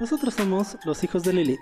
[0.00, 1.60] Nosotros somos los hijos de Lilith.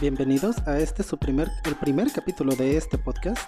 [0.00, 3.38] Bienvenidos a este su primer, el primer capítulo de este podcast.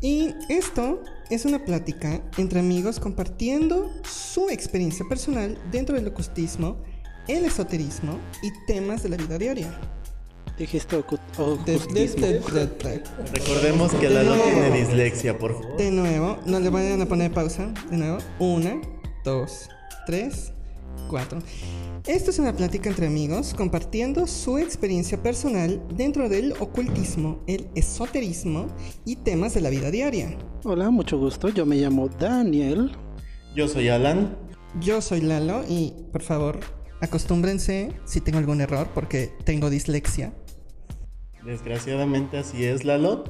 [0.00, 6.76] Y esto es una plática entre amigos compartiendo su experiencia personal dentro del ocultismo,
[7.28, 9.80] el esoterismo y temas de la vida diaria.
[10.58, 11.56] Dijiste ocultismo.
[11.64, 15.76] de- de- de- Recordemos que Lalo tiene dislexia, por favor.
[15.76, 17.66] de nuevo, no le vayan a poner pausa.
[17.90, 18.80] De nuevo, una,
[19.24, 19.68] dos,
[20.06, 20.52] tres,
[21.10, 21.40] cuatro.
[22.06, 28.68] Esto es una plática entre amigos compartiendo su experiencia personal dentro del ocultismo, el esoterismo
[29.04, 30.38] y temas de la vida diaria.
[30.62, 31.48] Hola, mucho gusto.
[31.48, 32.92] Yo me llamo Daniel.
[33.56, 34.38] Yo soy Alan.
[34.80, 36.60] Yo soy Lalo y por favor
[37.00, 40.32] acostúmbrense si tengo algún error porque tengo dislexia.
[41.44, 43.24] Desgraciadamente así es, Lalo.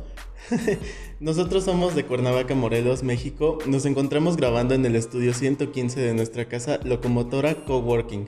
[1.20, 3.56] Nosotros somos de Cuernavaca, Morelos, México.
[3.66, 8.26] Nos encontramos grabando en el estudio 115 de nuestra casa Locomotora Coworking,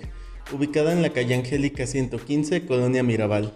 [0.53, 3.53] ubicada en la calle Angélica 115, Colonia Mirabal.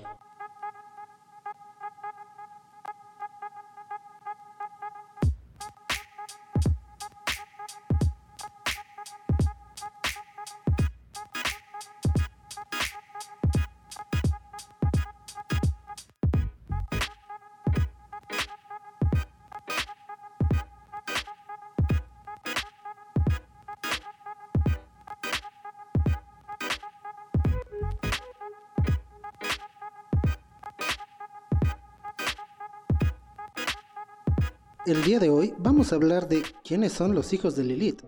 [34.85, 38.03] El día de hoy vamos a hablar de quiénes son los hijos de Lilith.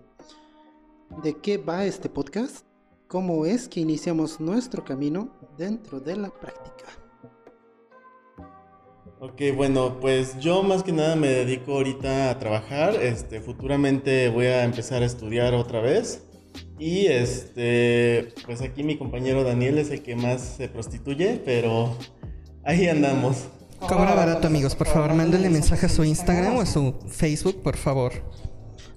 [1.23, 2.65] ¿De qué va este podcast?
[3.07, 6.83] ¿Cómo es que iniciamos nuestro camino dentro de la práctica?
[9.21, 12.95] Ok, bueno, pues yo más que nada me dedico ahorita a trabajar.
[12.95, 16.25] Este, futuramente voy a empezar a estudiar otra vez.
[16.77, 21.95] Y este, pues aquí mi compañero Daniel es el que más se prostituye, pero
[22.65, 23.45] ahí andamos.
[23.79, 27.77] Cobra barato amigos, por favor mándenle mensaje a su Instagram o a su Facebook, por
[27.77, 28.13] favor.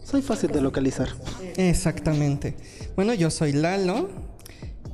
[0.03, 1.09] Soy fácil de localizar.
[1.57, 2.57] Exactamente.
[2.97, 4.09] Bueno, yo soy Lalo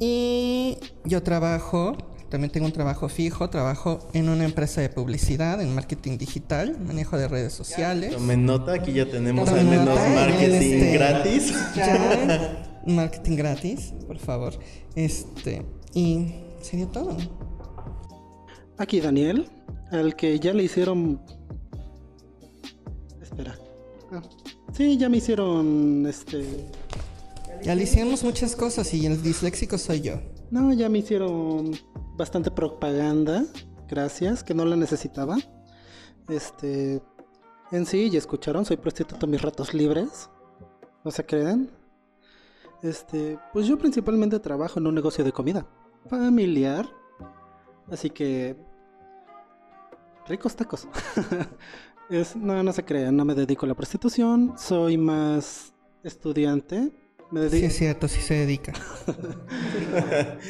[0.00, 1.97] y yo trabajo,
[2.31, 7.16] también tengo un trabajo fijo, trabajo en una empresa de publicidad, en marketing digital, manejo
[7.16, 8.12] de redes sociales.
[8.12, 11.55] Tomen nota, aquí ya tenemos al menos marketing este, gratis.
[11.77, 14.59] Ya, marketing gratis, por favor.
[14.97, 15.62] Este,
[15.95, 17.16] y sería todo.
[18.78, 19.49] Aquí Daniel,
[19.94, 21.21] al que ya le hicieron...
[23.21, 23.56] Espera.
[24.12, 24.22] Ah,
[24.72, 26.05] Sí, ya me hicieron...
[26.06, 26.44] Este...
[27.62, 30.15] Ya le hicimos muchas cosas y el disléxico soy yo.
[30.50, 31.72] No, ya me hicieron
[32.16, 33.44] bastante propaganda.
[33.88, 35.37] Gracias, que no la necesitaba.
[36.28, 37.00] Este...
[37.71, 40.28] En sí, ya escucharon, soy prostituto en mis ratos libres.
[41.04, 41.71] ¿No se creen?
[42.83, 45.66] Este, pues yo principalmente trabajo en un negocio de comida
[46.09, 46.88] familiar.
[47.91, 48.56] Así que
[50.28, 50.86] ricos tacos.
[52.10, 56.90] es, no, no se crean, no me dedico a la prostitución, soy más estudiante.
[57.30, 58.72] Me Sí es cierto, sí se dedica.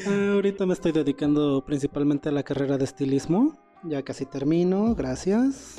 [0.07, 3.59] Ah, ahorita me estoy dedicando principalmente a la carrera de estilismo.
[3.85, 5.77] Ya casi termino, gracias.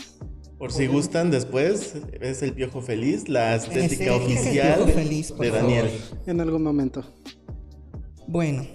[0.57, 5.51] Por si gustan después, es el piojo feliz, la estética Ese- ese oficial Feliz, de
[5.51, 5.51] favor.
[5.51, 5.89] Daniel.
[6.25, 7.03] En algún momento.
[8.27, 8.66] Bueno,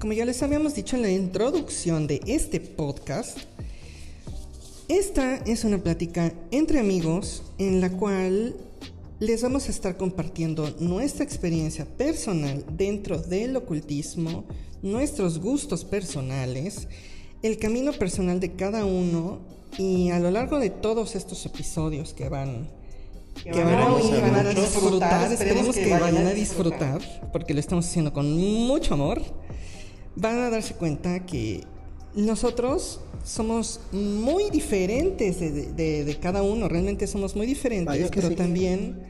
[0.00, 3.38] como ya les habíamos dicho en la introducción de este podcast,
[4.90, 8.56] esta es una plática entre amigos en la cual
[9.20, 14.44] les vamos a estar compartiendo nuestra experiencia personal dentro del ocultismo,
[14.82, 16.88] nuestros gustos personales,
[17.44, 19.38] el camino personal de cada uno
[19.78, 22.68] y a lo largo de todos estos episodios que van
[23.44, 27.60] que van a a oír, van a disfrutar, esperemos que vayan a disfrutar, porque lo
[27.60, 29.22] estamos haciendo con mucho amor,
[30.16, 31.64] van a darse cuenta que
[32.14, 38.28] nosotros somos muy diferentes de, de- de- de cada uno, realmente somos muy diferentes, pero
[38.28, 38.34] sí.
[38.34, 39.02] también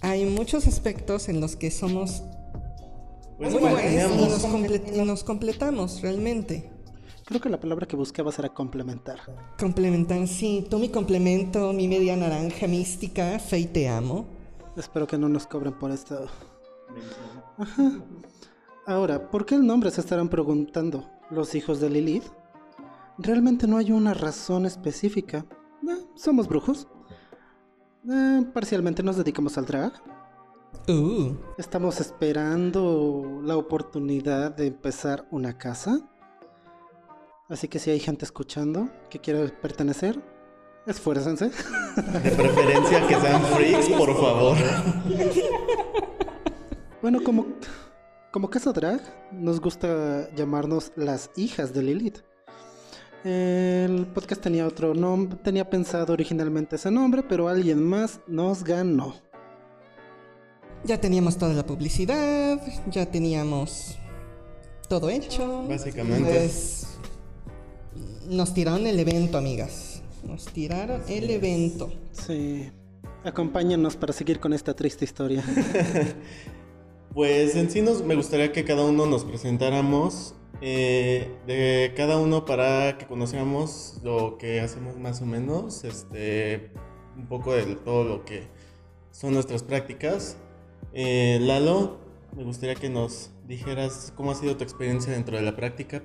[0.00, 2.22] hay muchos aspectos en los que somos
[3.38, 3.96] Pues muy buenos y
[4.28, 6.70] nos, comple- y nos completamos realmente.
[7.24, 9.18] Creo que la palabra que buscabas era complementar.
[9.58, 14.26] Complementan, sí, tú mi complemento, mi media naranja mística, Fey te amo.
[14.76, 16.26] Espero que no nos cobren por esto.
[17.58, 18.00] Ajá.
[18.86, 21.08] Ahora, ¿por qué el nombre se estarán preguntando?
[21.32, 22.24] ¿Los hijos de Lilith?
[23.16, 25.46] Realmente no hay una razón específica.
[25.88, 26.88] Eh, somos brujos.
[28.06, 29.92] Eh, parcialmente nos dedicamos al drag.
[30.88, 36.00] Uh, Estamos esperando la oportunidad de empezar una casa.
[37.48, 40.22] Así que si hay gente escuchando que quiere pertenecer,
[40.86, 41.46] esfuércense.
[41.46, 44.56] De preferencia que sean freaks, por favor.
[47.00, 47.46] Bueno, como
[48.32, 49.00] como caso drag,
[49.30, 52.18] nos gusta llamarnos las hijas de Lilith.
[53.24, 59.14] El podcast tenía otro nombre, tenía pensado originalmente ese nombre, pero alguien más nos ganó.
[60.84, 63.98] Ya teníamos toda la publicidad, ya teníamos
[64.88, 65.64] todo hecho.
[65.68, 66.30] Básicamente.
[66.30, 66.86] Pues,
[68.26, 70.02] nos tiraron el evento, amigas.
[70.26, 71.92] Nos tiraron el evento.
[72.12, 72.70] Sí.
[73.24, 75.44] Acompáñenos para seguir con esta triste historia.
[77.14, 82.46] Pues en sí nos, me gustaría que cada uno nos presentáramos eh, de cada uno
[82.46, 86.70] para que conociéramos lo que hacemos más o menos, este,
[87.16, 88.48] un poco de todo lo que
[89.10, 90.36] son nuestras prácticas.
[90.94, 91.98] Eh, Lalo,
[92.36, 96.02] me gustaría que nos dijeras cómo ha sido tu experiencia dentro de la práctica.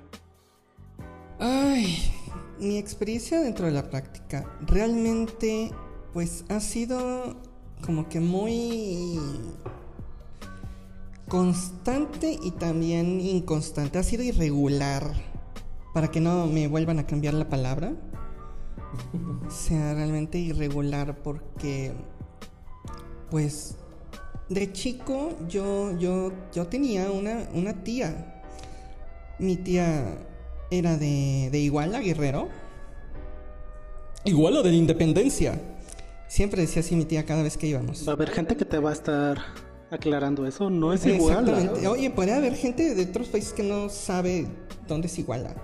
[1.40, 2.12] Ay,
[2.60, 5.72] mi experiencia dentro de la práctica realmente
[6.14, 7.38] pues ha sido
[7.86, 9.20] como que muy
[11.28, 14.00] constante y también inconstante.
[14.00, 15.14] Ha sido irregular.
[15.94, 17.94] Para que no me vuelvan a cambiar la palabra.
[19.48, 21.94] O sea, realmente irregular porque
[23.30, 23.76] pues
[24.50, 28.44] de chico yo, yo, yo tenía una, una tía.
[29.40, 30.20] Mi tía
[30.72, 32.48] era de, de Iguala, Guerrero.
[34.24, 35.60] Iguala de la Independencia.
[36.28, 38.08] Siempre decía así mi tía cada vez que íbamos.
[38.08, 39.38] Va a haber gente que te va a estar
[39.90, 40.70] aclarando eso.
[40.70, 41.48] No es igual.
[41.48, 41.88] Exactamente.
[41.88, 44.48] Oye, puede haber gente de otros países que no sabe
[44.88, 45.56] dónde es Iguala.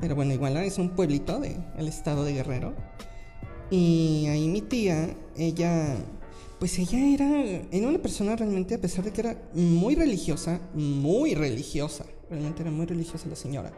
[0.00, 2.74] Pero bueno, Iguala es un pueblito del el estado de Guerrero.
[3.70, 5.96] Y ahí mi tía, ella,
[6.58, 7.40] pues ella era,
[7.70, 12.70] era una persona realmente, a pesar de que era muy religiosa, muy religiosa, realmente era
[12.70, 13.72] muy religiosa la señora.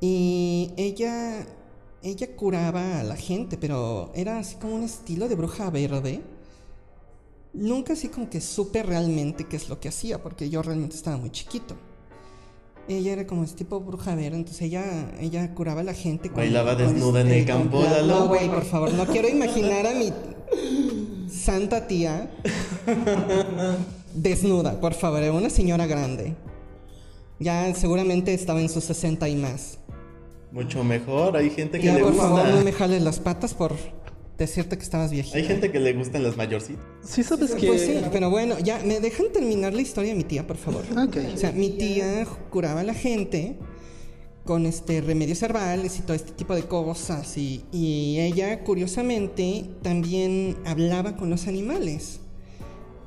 [0.00, 1.46] Y ella,
[2.02, 6.22] ella curaba a la gente, pero era así como un estilo de bruja verde.
[7.54, 11.16] Nunca así como que supe realmente qué es lo que hacía, porque yo realmente estaba
[11.16, 11.76] muy chiquito.
[12.88, 14.84] Ella era como ese tipo bruja verde, entonces ella,
[15.20, 16.28] ella curaba a la gente.
[16.28, 18.02] con- Bailaba con desnuda en el este, campo, con la-.
[18.02, 20.12] No, güey, por favor, no quiero imaginar a mi
[21.30, 22.30] santa tía
[24.14, 26.34] desnuda, por favor, era una señora grande.
[27.38, 29.78] Ya seguramente estaba en sus 60 y más.
[30.52, 32.28] Mucho mejor, hay gente que Ya, le por gusta.
[32.28, 33.74] favor, no me jales las patas por
[34.38, 35.36] decirte que estabas viejita.
[35.36, 36.84] Hay gente que le gustan las mayorcitas.
[37.02, 37.66] Sí sabes que...
[37.66, 40.84] Pues sí, pero bueno, ya, ¿me dejan terminar la historia de mi tía, por favor?
[40.92, 41.16] Ok.
[41.34, 43.56] O sea, mi tía curaba a la gente
[44.44, 47.36] con este remedios herbales y todo este tipo de cosas.
[47.38, 52.20] Y, y ella, curiosamente, también hablaba con los animales.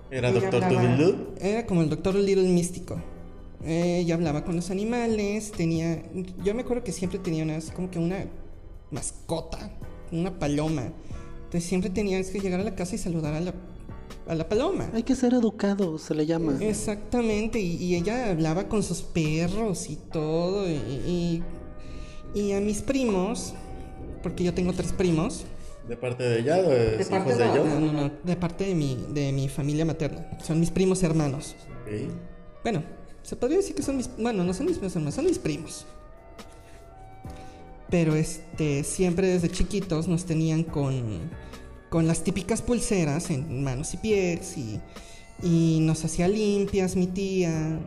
[0.09, 1.15] Era Ella Doctor Doodle.
[1.41, 3.01] Era como el Doctor Little místico.
[3.65, 6.03] Ella hablaba con los animales, tenía...
[6.43, 8.25] Yo me acuerdo que siempre tenía una, así como que una
[8.91, 9.71] mascota,
[10.11, 10.93] una paloma.
[11.47, 13.53] Entonces siempre tenías que llegar a la casa y saludar a la,
[14.27, 14.89] a la paloma.
[14.93, 16.57] Hay que ser educado, se le llama.
[16.59, 21.43] Exactamente, y, y ella hablaba con sus perros y todo, y, y-
[22.35, 23.53] y a mis primos,
[24.21, 25.45] porque yo tengo tres primos,
[25.87, 27.65] De parte de ella, de los hijos de no, ellos.
[27.65, 31.55] no, no, no, de parte de mi, de mi familia materna, son mis primos hermanos.
[31.83, 32.11] Ok.
[32.63, 32.83] Bueno,
[33.23, 35.85] se podría decir que son mis, bueno, no son mis primos hermanos, son mis primos.
[37.89, 41.29] Pero este, siempre desde chiquitos nos tenían con,
[41.89, 44.79] con las típicas pulseras en manos y pies y,
[45.41, 47.79] y nos hacía limpias mi tía.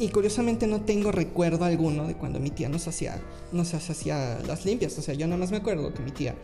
[0.00, 3.20] Y curiosamente no tengo recuerdo alguno de cuando mi tía nos hacía,
[3.50, 4.96] nos hacía las limpias.
[4.96, 6.36] O sea, yo nada más me acuerdo que mi tía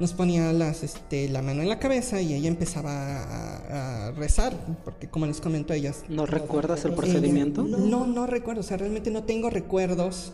[0.00, 4.54] nos ponía las, este, la mano en la cabeza y ella empezaba a, a rezar.
[4.84, 7.62] Porque como les comento, ellas ¿No recuerdas el ella- procedimiento?
[7.62, 10.32] no, no recuerdo, o sea, realmente no tengo recuerdos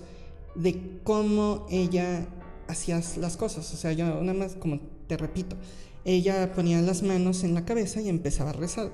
[0.55, 2.27] de cómo ella
[2.69, 3.73] hacía las cosas.
[3.73, 5.57] O sea, yo nada más, como te repito,
[6.05, 8.91] ella ponía las manos en la cabeza y empezaba a rezar.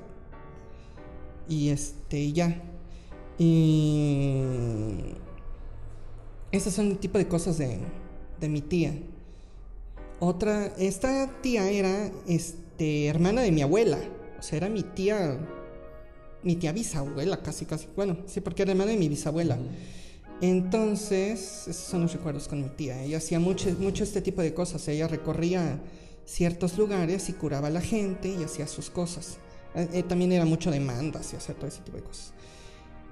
[1.49, 2.63] Y este, ya.
[3.39, 4.43] Y.
[6.51, 7.79] Esas son el tipo de cosas de,
[8.41, 8.99] de mi tía.
[10.21, 13.99] Otra, esta tía era este, hermana de mi abuela.
[14.39, 15.39] O sea, era mi tía
[16.43, 17.89] mi tía bisabuela, casi, casi.
[17.97, 19.59] Bueno, sí, porque era hermana de mi bisabuela.
[20.41, 23.03] Entonces, esos son los recuerdos con mi tía.
[23.03, 24.87] Ella hacía mucho, mucho este tipo de cosas.
[24.87, 25.81] Ella recorría
[26.25, 29.39] ciertos lugares y curaba a la gente y hacía sus cosas.
[29.75, 32.33] Eh, eh, también era mucho de mandas y hacer todo ese tipo de cosas.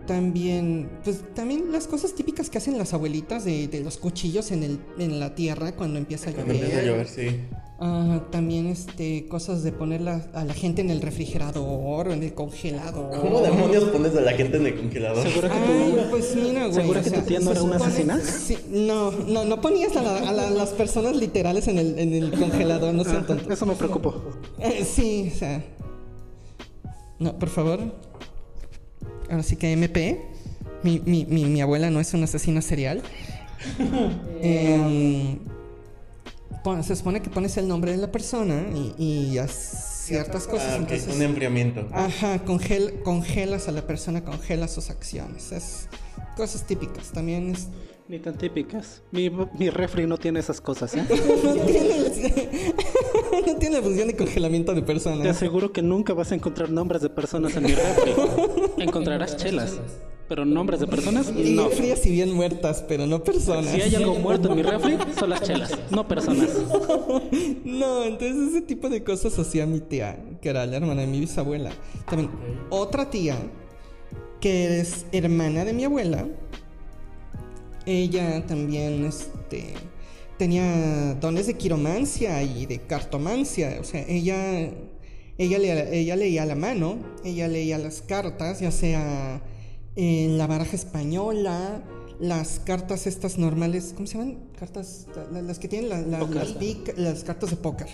[0.06, 4.62] También, pues también las cosas típicas que hacen las abuelitas de, de los cuchillos en,
[4.62, 6.64] el, en la tierra cuando empieza a Cuando llover.
[6.66, 7.40] empieza a llover, sí.
[7.80, 12.22] Ah, también este cosas de poner la- a la gente en el refrigerador o en
[12.22, 13.20] el congelador.
[13.20, 15.26] ¿Cómo demonios pones a la gente en el congelador?
[15.28, 16.10] Seguro que Ay, tu...
[16.10, 16.72] pues mira, güey.
[16.80, 18.18] ¿Segura o que sea, tu tía no era una asesina?
[18.20, 22.14] Sí, no, no, no ponías a, la- a la- las personas literales en el, en
[22.14, 23.50] el congelador, no sean Ah, tontos.
[23.50, 24.22] eso me preocupó.
[24.60, 25.62] Eh, sí, o sea.
[27.18, 27.80] No, por favor.
[29.30, 30.20] Ahora sí que MP.
[30.82, 33.02] Mi, mi, mi, mi abuela no es un asesino serial.
[34.42, 35.38] Em,
[36.62, 38.94] pon- se supone que pones el nombre de la persona y,
[39.34, 40.68] y ciertas cosas.
[40.72, 41.88] Ah, ok, entonces, un enfriamiento.
[41.92, 45.52] Ajá, congel- congelas a la persona, congelas sus acciones.
[45.52, 45.88] Es
[46.36, 47.10] cosas típicas.
[47.12, 47.68] También es.
[48.08, 49.02] Ni tan típicas.
[49.10, 51.04] Mi, mi refri no tiene esas cosas, ¿eh?
[51.42, 52.74] No tiene,
[53.76, 55.26] tiene función de congelamiento de Te personas.
[55.26, 58.12] aseguro que nunca vas a encontrar nombres de personas en mi refri.
[58.82, 59.78] Encontrarás chelas.
[60.28, 61.68] Pero nombres de personas, Y no.
[61.68, 63.70] frías y bien muertas, pero no personas.
[63.70, 66.50] Si hay algo muerto en mi refri, son las chelas, no personas.
[67.64, 71.20] No, entonces ese tipo de cosas hacía mi tía, que era la hermana de mi
[71.20, 71.70] bisabuela.
[72.08, 72.30] También
[72.70, 73.36] otra tía,
[74.40, 76.26] que es hermana de mi abuela,
[77.84, 79.74] ella también este,
[80.38, 83.78] tenía dones de quiromancia y de cartomancia.
[83.80, 84.70] O sea, ella,
[85.38, 89.42] ella, leía, ella leía la mano, ella leía las cartas, ya sea
[89.96, 91.82] en la baraja española,
[92.20, 94.38] las cartas estas normales, ¿cómo se llaman?
[94.58, 97.88] Cartas, la- las que tienen la- la- las, pic- las cartas de póker.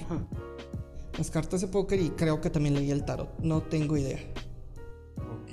[1.18, 4.18] Las cartas de póker y creo que también leía el tarot, no tengo idea.
[5.16, 5.52] Ok.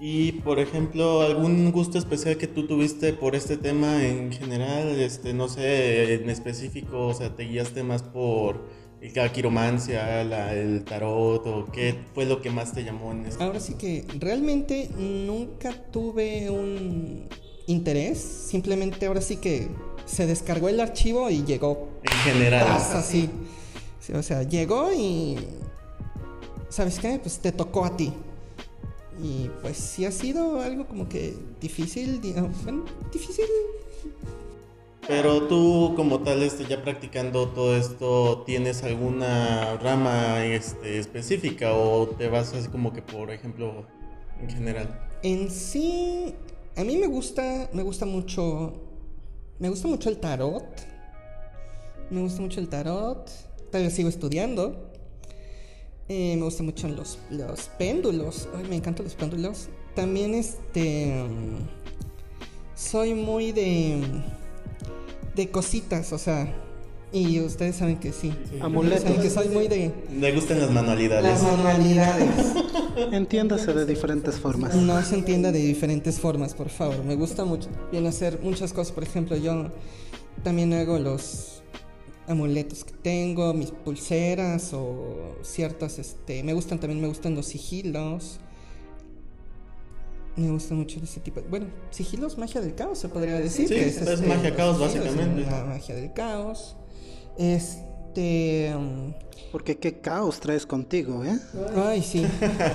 [0.00, 5.32] Y por ejemplo, algún gusto especial que tú tuviste por este tema en general, este,
[5.32, 8.64] no sé, en específico, o sea, te guiaste más por
[9.14, 13.42] la quiromancia, la- el tarot, o qué fue lo que más te llamó en esto.
[13.44, 17.28] Ahora sí que realmente nunca tuve un
[17.66, 19.68] interés, simplemente ahora sí que
[20.06, 21.88] se descargó el archivo y llegó.
[22.02, 22.66] En general.
[22.68, 23.30] Así.
[24.00, 25.36] Sí, o sea, llegó y.
[26.68, 27.18] ¿Sabes qué?
[27.22, 28.12] Pues te tocó a ti.
[29.22, 32.20] Y pues sí ha sido algo como que difícil.
[32.20, 33.44] di- ah, Bueno, difícil.
[35.06, 42.08] Pero tú como tal, este, ya practicando todo esto, ¿tienes alguna rama este, específica o
[42.08, 43.84] te vas así como que por ejemplo
[44.40, 44.98] en general?
[45.22, 46.34] En sí,
[46.76, 48.72] a mí me gusta, me gusta mucho,
[49.58, 50.64] me gusta mucho el tarot.
[52.10, 53.30] Me gusta mucho el tarot.
[53.70, 54.90] Todavía sigo estudiando.
[56.08, 58.48] Eh, me gustan mucho los, los péndulos.
[58.56, 59.68] Ay, me encantan los péndulos.
[59.94, 61.24] También este,
[62.74, 64.02] soy muy de,
[65.34, 66.52] de cositas, o sea,
[67.12, 68.34] y ustedes saben que sí.
[68.60, 69.02] Amuletos.
[69.04, 71.24] Saben que soy muy de Me gustan las manualidades.
[71.24, 72.28] las manualidades.
[73.12, 74.74] Entiéndase de diferentes formas.
[74.74, 77.02] No se entienda de diferentes formas, por favor.
[77.04, 78.92] Me gusta mucho bien hacer muchas cosas.
[78.92, 79.70] Por ejemplo, yo
[80.42, 81.62] también hago los
[82.26, 88.38] amuletos que tengo, mis pulseras o ciertas, este, me gustan también, me gustan los sigilos.
[90.36, 91.40] Me gusta mucho ese tipo.
[91.40, 93.68] de- Bueno, sigilos, magia del caos, se podría decir.
[93.68, 95.42] Sí, que es magia los caos, básicamente.
[95.42, 96.76] La magia del caos.
[97.38, 98.72] Este.
[98.76, 99.12] um,
[99.52, 101.38] Porque qué caos traes contigo, ¿eh?
[101.76, 102.26] Ay, sí.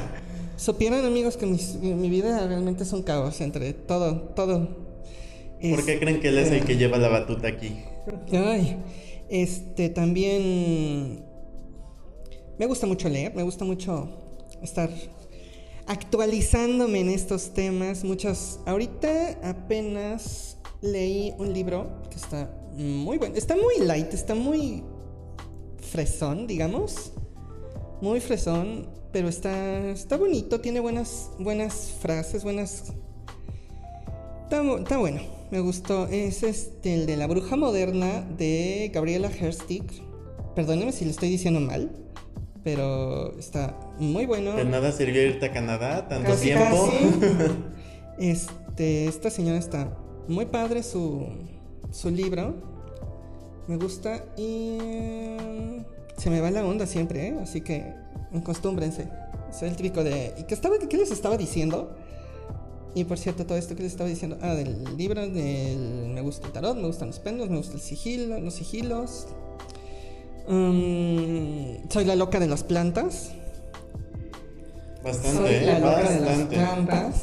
[0.56, 4.78] Supieran amigos que mis- mi vida realmente es un caos entre todo, todo.
[5.62, 7.78] ¿Por qué creen que él es el que lleva la batuta aquí?
[8.32, 8.78] Ay,
[9.30, 11.24] este también
[12.58, 14.10] me gusta mucho leer, me gusta mucho
[14.62, 14.90] estar
[15.88, 18.04] actualizándome en estos temas.
[18.04, 24.84] Muchas, ahorita apenas leí un libro que está muy bueno, está muy light, está muy
[25.92, 27.14] fresón, digamos,
[28.02, 32.94] muy fresón, pero está, está bonito, tiene buenas, buenas frases, buenas
[34.44, 36.08] Está, bu- está bueno, me gustó.
[36.08, 39.84] Es este, el de la bruja moderna de Gabriela Herstig.
[40.56, 41.92] Perdóneme si lo estoy diciendo mal,
[42.64, 44.56] pero está muy bueno.
[44.56, 46.92] De nada sirvió irte a Canadá tanto Casi, tiempo.
[46.92, 47.54] casi.
[48.20, 51.26] Este, esta señora está muy padre su,
[51.90, 52.54] su libro.
[53.68, 55.86] Me gusta y mm,
[56.18, 57.36] se me va la onda siempre, ¿eh?
[57.42, 57.94] así que
[58.36, 59.08] acostúmbrense.
[59.50, 61.96] Es el típico de ¿y qué estaba qué les estaba diciendo?
[62.96, 66.48] Y por cierto, todo esto que les estaba diciendo, ah, del libro, del me gusta
[66.48, 69.28] el tarot, me gustan los péndulos, me gusta el sigilo, los sigilos.
[70.48, 73.32] Mm, soy la loca de las plantas.
[75.04, 75.66] Bastante, Soy ¿eh?
[75.66, 76.56] la loca de las Bastante.
[76.56, 77.16] plantas.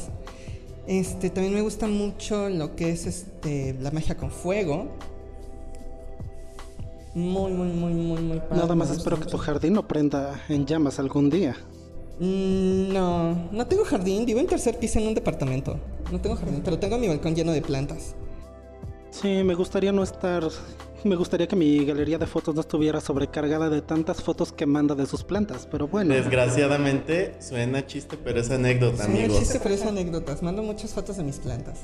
[0.87, 4.87] Este, también me gusta mucho lo que es este la magia con fuego.
[7.13, 8.55] Muy, muy, muy, muy, muy padre.
[8.55, 11.57] Nada más espero que tu jardín no prenda en llamas algún día.
[12.19, 15.79] Mm, No, no tengo jardín, vivo en tercer piso en un departamento.
[16.11, 18.15] No tengo jardín, pero tengo mi balcón lleno de plantas.
[19.11, 20.43] Sí, me gustaría no estar...
[21.03, 24.95] Me gustaría que mi galería de fotos no estuviera sobrecargada de tantas fotos que manda
[24.95, 26.13] de sus plantas, pero bueno.
[26.15, 29.37] Desgraciadamente suena chiste, pero es anécdota, Sí, amigos.
[29.39, 30.41] chiste, pero es anécdotas.
[30.41, 31.79] Mando muchas fotos de mis plantas.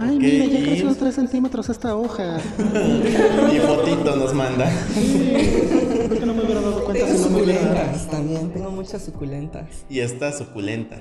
[0.00, 2.38] Ay, Ok, mira, ya creció 3 centímetros esta hoja.
[3.54, 4.70] Y fotito nos manda.
[6.08, 7.60] ¿Por qué no me hubiera dado cuenta Tengo si no me hubiera...
[7.60, 9.66] suculentas también, tengo muchas suculentas.
[9.88, 10.98] Y está suculenta.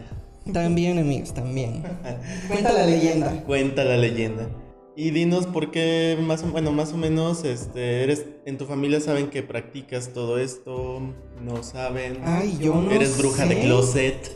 [0.52, 1.84] También, amigos, también.
[2.48, 3.44] Cuenta la leyenda.
[3.46, 4.50] Cuenta la leyenda.
[4.96, 9.00] Y dinos por qué, más o, bueno, más o menos, este, eres, en tu familia
[9.00, 11.00] saben que practicas todo esto,
[11.42, 12.18] no saben.
[12.26, 13.62] Ay, yo no Eres bruja de sé.
[13.62, 14.32] closet.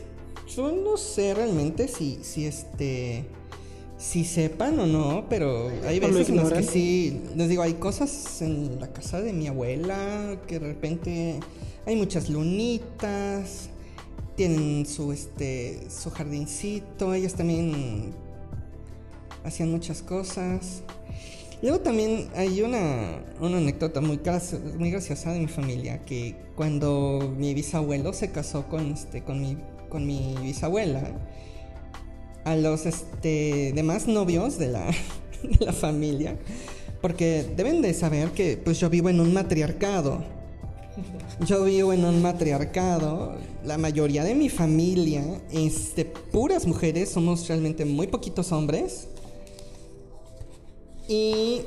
[0.56, 3.26] Yo no sé realmente si, si este.
[4.04, 7.22] Si sepan o no, pero hay ¿O lo veces en las que sí.
[7.34, 11.40] Les digo, hay cosas en la casa de mi abuela que de repente
[11.86, 13.70] hay muchas lunitas.
[14.36, 15.80] Tienen su este.
[15.88, 17.14] su jardincito.
[17.14, 18.12] Ellos también
[19.42, 20.82] hacían muchas cosas.
[21.62, 24.20] Luego también hay una, una anécdota muy,
[24.78, 29.56] muy graciosa de mi familia, que cuando mi bisabuelo se casó con, este, con, mi,
[29.88, 31.10] con mi bisabuela,
[32.44, 34.86] a los este, demás novios de la,
[35.42, 36.36] de la familia,
[37.00, 40.22] porque deben de saber que pues yo vivo en un matriarcado.
[41.44, 43.36] Yo vivo en un matriarcado.
[43.64, 47.10] La mayoría de mi familia es de puras mujeres.
[47.10, 49.08] Somos realmente muy poquitos hombres.
[51.08, 51.62] Y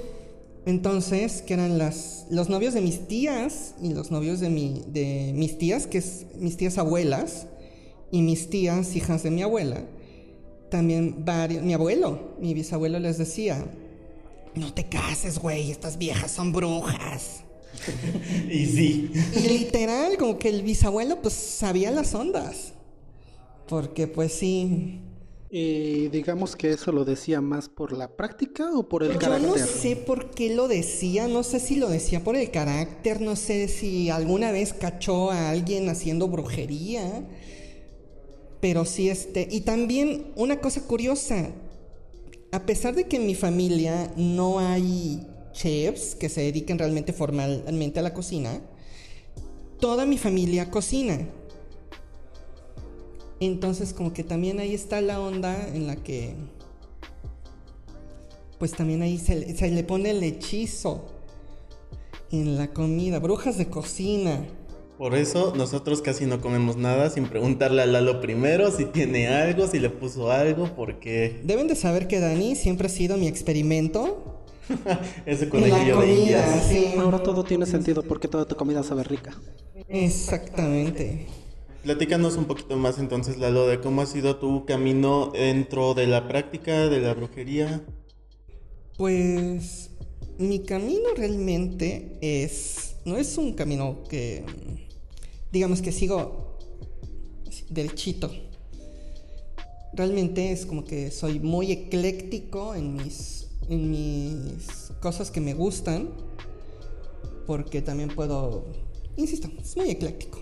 [0.65, 5.31] entonces, que eran las, los novios de mis tías y los novios de, mi, de
[5.35, 7.47] mis tías, que es mis tías abuelas,
[8.11, 9.83] y mis tías, hijas de mi abuela,
[10.69, 13.65] también varios, mi abuelo, mi bisabuelo les decía,
[14.55, 17.43] no te cases, güey, estas viejas son brujas.
[18.49, 19.11] Y sí.
[19.31, 22.73] Y literal, como que el bisabuelo pues sabía las ondas.
[23.67, 25.01] Porque pues sí,
[25.49, 29.41] Y digamos que eso lo decía más por la práctica o por el Yo carácter.
[29.41, 33.35] no sé por qué lo decía, no sé si lo decía por el carácter, no
[33.37, 37.25] sé si alguna vez cachó a alguien haciendo brujería,
[38.59, 41.49] pero sí este, y también una cosa curiosa,
[42.51, 47.99] a pesar de que en mi familia no hay chefs que se dediquen realmente formalmente
[47.99, 48.61] a la cocina,
[49.79, 51.19] toda mi familia cocina.
[53.39, 56.33] Entonces como que también ahí está la onda en la que
[58.57, 61.05] pues también ahí se, se le pone el hechizo
[62.31, 64.45] en la comida, brujas de cocina.
[64.97, 69.67] Por eso nosotros casi no comemos nada sin preguntarle a Lalo primero si tiene algo,
[69.67, 74.43] si le puso algo, porque Deben de saber que Dani siempre ha sido mi experimento
[75.25, 76.63] ese en la conejillo de comida, indias.
[76.67, 76.95] sí.
[76.97, 79.35] Ahora todo tiene sentido porque toda tu comida sabe rica.
[79.87, 81.27] Exactamente.
[81.83, 86.27] Platícanos un poquito más entonces, Lalo, de cómo ha sido tu camino dentro de la
[86.27, 87.81] práctica de la brujería.
[88.97, 89.91] Pues
[90.37, 94.43] mi camino realmente es, no es un camino que,
[95.57, 96.59] digamos que sigo
[97.69, 98.31] derechito.
[99.91, 106.09] Realmente es como que soy muy ecléctico en mis, en mis cosas que me gustan,
[107.47, 108.65] porque también puedo,
[109.15, 110.37] insisto, es muy ecléctico.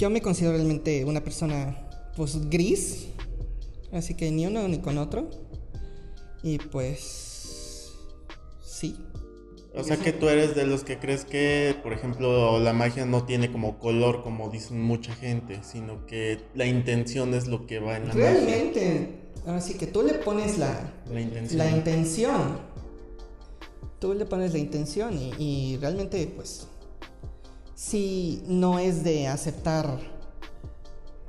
[0.00, 3.06] Yo me considero realmente una persona, pues, gris,
[3.92, 5.30] así que ni uno ni con otro.
[6.42, 7.25] Y pues.
[9.76, 13.24] O sea que tú eres de los que crees que, por ejemplo, la magia no
[13.24, 17.98] tiene como color, como dicen mucha gente, sino que la intención es lo que va
[17.98, 18.32] en la magia.
[18.32, 21.58] Realmente, así que tú le pones la, La intención.
[21.58, 22.58] la intención.
[23.98, 26.68] Tú le pones la intención y, y realmente, pues.
[27.74, 29.98] Sí, no es de aceptar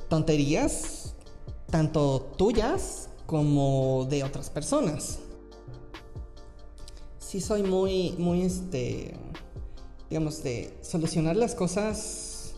[0.08, 1.16] tonterías,
[1.70, 5.20] tanto tuyas como de otras personas.
[7.28, 9.14] Sí soy muy, muy, este,
[10.10, 12.54] digamos, de solucionar las cosas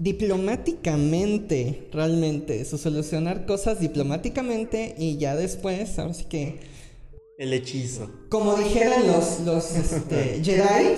[0.00, 6.58] diplomáticamente, realmente, su solucionar cosas diplomáticamente y ya después, ahora sí que,
[7.38, 8.10] El hechizo.
[8.30, 10.96] como dijeran los, los este, Jedi,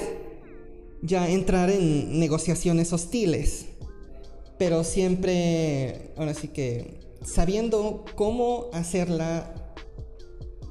[1.03, 3.67] ya entrar en negociaciones hostiles,
[4.59, 9.66] pero siempre, ahora sí que, sabiendo cómo hacerla,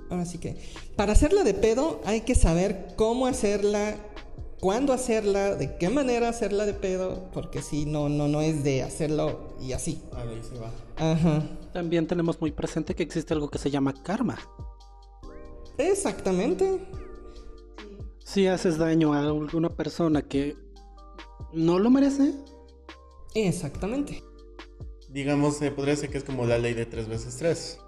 [0.10, 0.58] ahora sí que,
[0.96, 3.96] para hacerla de pedo hay que saber cómo hacerla
[4.60, 8.82] cuándo hacerla, de qué manera hacerla de pedo, porque si no, no, no es de
[8.82, 10.02] hacerlo y así.
[10.14, 10.72] Ah, ahí se va.
[10.98, 11.44] Ajá.
[11.74, 14.40] También tenemos muy presente que existe algo que se llama karma.
[15.78, 16.80] Exactamente.
[18.24, 20.56] Si haces daño a alguna persona que
[21.54, 22.34] no lo merece,
[23.36, 24.24] Exactamente.
[25.10, 27.80] Digamos, se podría decir que es como la ley de tres veces tres.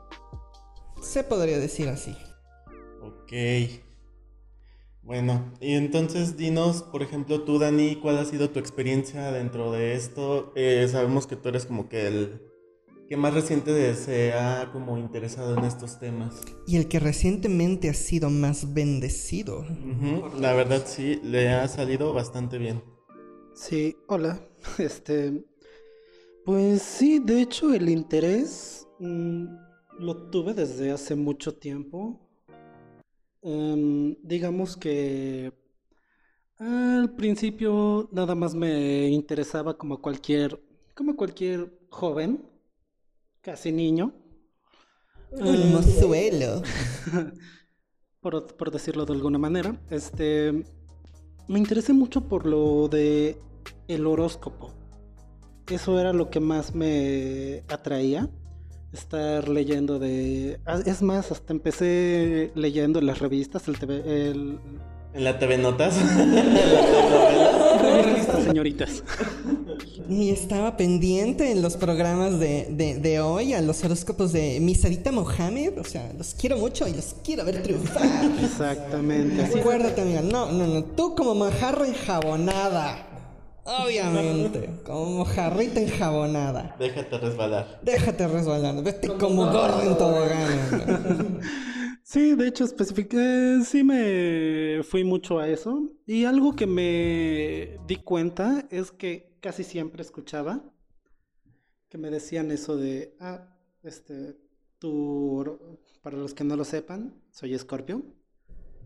[1.02, 2.16] Se podría decir así.
[3.02, 3.34] Ok.
[5.04, 9.94] Bueno, y entonces dinos, por ejemplo, tú, Dani, ¿cuál ha sido tu experiencia dentro de
[9.94, 10.52] esto?
[10.56, 12.42] Eh, sabemos que tú eres como que el
[13.08, 16.42] que más reciente se ha como interesado en estos temas.
[16.68, 19.66] Y el que recientemente ha sido más bendecido.
[20.42, 22.84] La verdad sí, le ha salido bastante bien.
[23.54, 24.42] Sí, hola.
[24.78, 25.46] Este,
[26.44, 29.46] Pues sí, de hecho el interés mm,
[30.00, 32.20] lo tuve desde hace mucho tiempo.
[33.42, 35.54] Em, digamos que
[36.58, 40.60] al principio nada más me interesaba como cualquier,
[40.96, 42.44] como cualquier joven,
[43.42, 44.14] casi niño,
[45.32, 46.62] Un Eh, mozuelo.
[48.22, 49.80] por, por decirlo de alguna manera.
[49.90, 50.64] Este,
[51.48, 53.38] me interesé mucho por lo de
[53.88, 54.74] el horóscopo.
[55.70, 58.30] Eso era lo que más me atraía.
[58.94, 60.60] Estar leyendo de...
[60.66, 63.96] ah, Es más, hasta empecé leyendo en las revistas, el TV,
[64.30, 64.60] el...
[65.14, 65.96] En la TV Notas.
[67.82, 69.04] revistas, señoritas.
[70.10, 75.12] Y estaba pendiente en los programas de, de, de hoy a los horóscopos de Misadita
[75.12, 75.80] Mohamed.
[75.80, 78.04] O sea, los quiero mucho y los quiero ver triunfar.
[78.44, 79.44] Exactamente.
[79.60, 80.22] Acuérdate, amiga.
[80.22, 80.84] No, no, no.
[80.84, 83.04] Tú como mojarra enjabonada.
[83.68, 84.70] Obviamente.
[84.86, 86.76] Como mojarrita enjabonada.
[86.80, 87.80] Déjate resbalar.
[87.84, 88.84] Déjate resbalar.
[88.84, 91.42] Vete como gordo en tobogán.
[92.04, 95.92] Sí, de hecho, especifiqué, sí me fui mucho a eso.
[96.06, 100.64] Y algo que me di cuenta es que casi siempre escuchaba
[101.90, 103.54] que me decían eso de, ah,
[103.84, 104.38] este,
[104.80, 108.04] tú, para los que no lo sepan, soy Escorpio.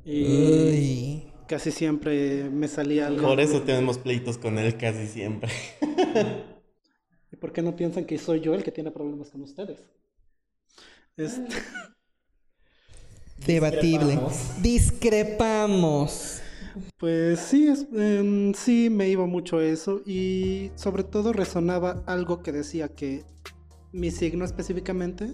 [0.03, 1.30] Y Uy.
[1.51, 3.27] Casi siempre me salía algo.
[3.27, 5.51] Por eso tenemos pleitos con él casi siempre.
[7.29, 9.77] ¿Y por qué no piensan que soy yo el que tiene problemas con ustedes?
[11.17, 11.53] Este,
[13.45, 14.17] Debatible.
[14.61, 16.41] Discrepamos.
[16.97, 22.41] Pues sí, es- em, sí me iba mucho a eso y sobre todo resonaba algo
[22.41, 23.25] que decía que
[23.91, 25.33] mi signo específicamente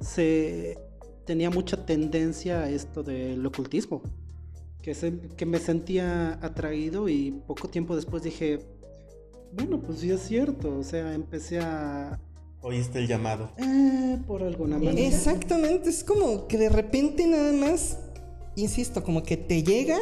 [0.00, 0.76] se
[1.26, 4.02] tenía mucha tendencia a esto del ocultismo,
[4.84, 8.60] que, se- que me sentía atraído y poco tiempo después dije,
[9.50, 12.20] bueno, pues sí es cierto, o sea, empecé a...
[12.60, 13.50] Oíste el llamado.
[13.56, 15.00] Eh, por alguna manera.
[15.08, 17.98] Exactamente, es como que de repente nada más,
[18.56, 19.96] insisto, como que te llega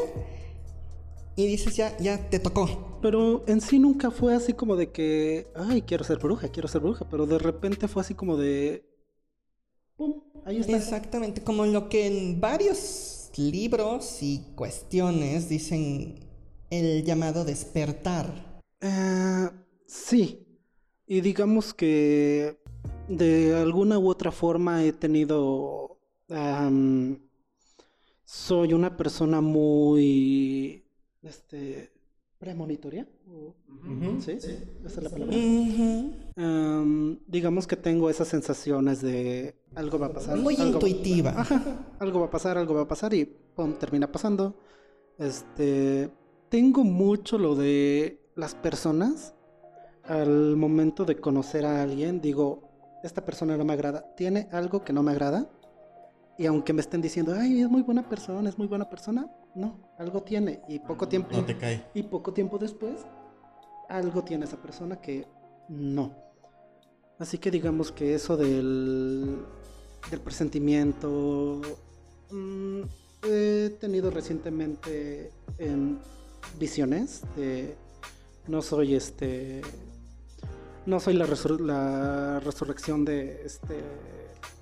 [1.36, 2.98] y dices ya, ya te tocó.
[3.00, 6.80] Pero en sí nunca fue así como de que, ay, quiero ser bruja, quiero ser
[6.80, 8.84] bruja, pero de repente fue así como de,
[9.96, 10.22] ¡pum!
[10.44, 10.76] Ahí está.
[10.76, 16.20] Exactamente, como lo que en varios libros y cuestiones dicen
[16.70, 18.62] el llamado despertar.
[18.80, 19.50] Eh,
[19.86, 20.46] sí,
[21.06, 22.58] y digamos que
[23.08, 25.98] de alguna u otra forma he tenido,
[28.24, 30.84] soy una persona muy,
[31.22, 31.92] este,
[32.42, 33.06] premonitoria.
[33.30, 33.54] o-
[33.88, 34.20] Ujú.
[34.20, 34.32] ¿Sí?
[34.32, 35.36] ¿Esa es la palabra?
[35.36, 36.12] Ujú.
[36.36, 40.36] Am, digamos que tengo esas sensaciones de algo va a pasar.
[40.38, 41.30] Muy algo- intuitiva.
[41.38, 44.56] Ajá, algo va a pasar, algo va a pasar y pum, termina pasando.
[45.18, 46.10] Este,
[46.48, 49.34] tengo mucho lo de las personas.
[50.04, 52.68] Al momento de conocer a alguien, digo,
[53.04, 54.14] esta persona no me agrada.
[54.16, 55.48] Tiene algo que no me agrada.
[56.38, 59.76] Y aunque me estén diciendo, ay, es muy buena persona, es muy buena persona, no,
[59.98, 60.60] algo tiene.
[60.68, 61.84] Y poco tiempo, No te cae.
[61.94, 63.00] y poco tiempo después,
[63.88, 65.26] algo tiene esa persona que
[65.68, 66.14] no.
[67.18, 69.44] Así que digamos que eso del,
[70.10, 71.60] del presentimiento
[72.30, 72.80] mm,
[73.24, 75.98] he tenido recientemente em,
[76.58, 77.76] visiones de
[78.48, 79.62] no soy este
[80.84, 83.84] no soy la, resur- la resurrección de este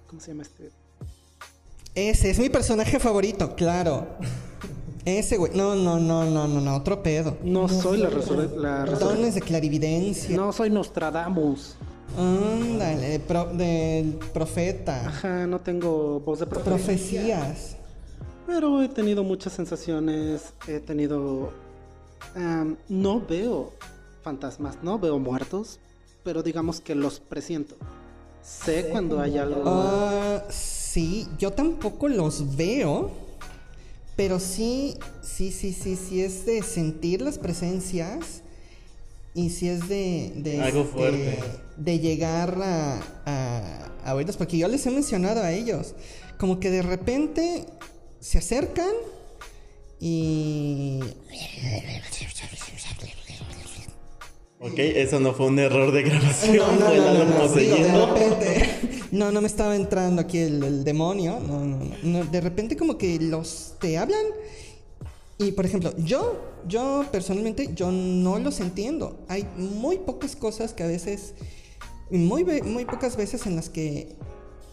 [0.07, 0.71] ¿cómo se llama este?
[1.95, 4.19] Ese es mi personaje favorito, claro.
[5.05, 5.53] Ese güey.
[5.55, 7.37] No, no, no, no, no, no, otro pedo.
[7.43, 8.99] No soy la, resur- la resurrección.
[9.17, 10.37] Dones de clarividencia.
[10.37, 11.77] No soy Nostradamus.
[12.19, 15.07] Ándale, pro- del profeta.
[15.09, 16.71] Ajá, no tengo voz de profeta.
[16.71, 17.77] Profecías.
[18.47, 21.53] Pero he tenido muchas sensaciones, he tenido...
[22.89, 23.71] no veo
[24.23, 25.79] fantasmas, no veo muertos,
[26.25, 27.77] pero digamos que los presiento.
[28.43, 29.63] Sé cuando hay algo...
[29.67, 33.11] Ah, sí, yo tampoco los veo.
[34.21, 38.43] Pero sí, sí, sí, sí, sí es de sentir las presencias.
[39.33, 40.33] Y sí es de.
[40.37, 41.39] de Algo este, fuerte.
[41.79, 44.37] De llegar a, a, a oírlos.
[44.37, 45.95] Porque yo les he mencionado a ellos.
[46.37, 47.65] Como que de repente
[48.21, 48.93] se acercan
[49.99, 51.01] y.
[54.63, 56.57] Ok, eso no fue un error de grabación.
[56.59, 58.15] No, no, fue no, Lalo no, no, digo, de poseyendo.
[58.15, 58.71] repente.
[59.11, 61.41] No, no me estaba entrando aquí el, el demonio.
[61.41, 62.25] No, no, no.
[62.27, 64.25] De repente como que los te hablan.
[65.39, 69.19] Y por ejemplo, yo, yo personalmente, yo no los entiendo.
[69.29, 71.33] Hay muy pocas cosas que a veces,
[72.11, 74.15] muy, muy pocas veces en las que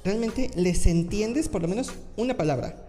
[0.04, 2.84] realmente les entiendes por lo menos una palabra.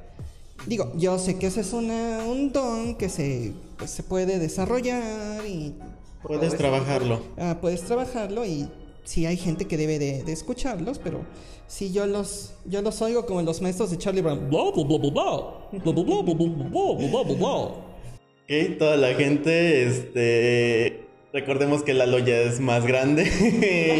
[0.66, 5.46] Digo, yo sé que ese es una, un don que se, pues, se puede desarrollar
[5.46, 5.76] y
[6.22, 7.20] Puedes trabajarlo.
[7.36, 8.68] Ah, puedes trabajarlo y
[9.04, 11.24] sí hay gente que debe de, de, escucharlos, pero
[11.66, 14.50] si yo los yo los oigo como los maestros de Charlie Brown.
[14.50, 15.82] Bla bla bla bla bla.
[15.84, 17.48] Bla bla bla bla bla bla bla bla.
[17.48, 23.24] Ok, toda la gente, este recordemos que la loya es más grande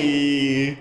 [0.02, 0.76] y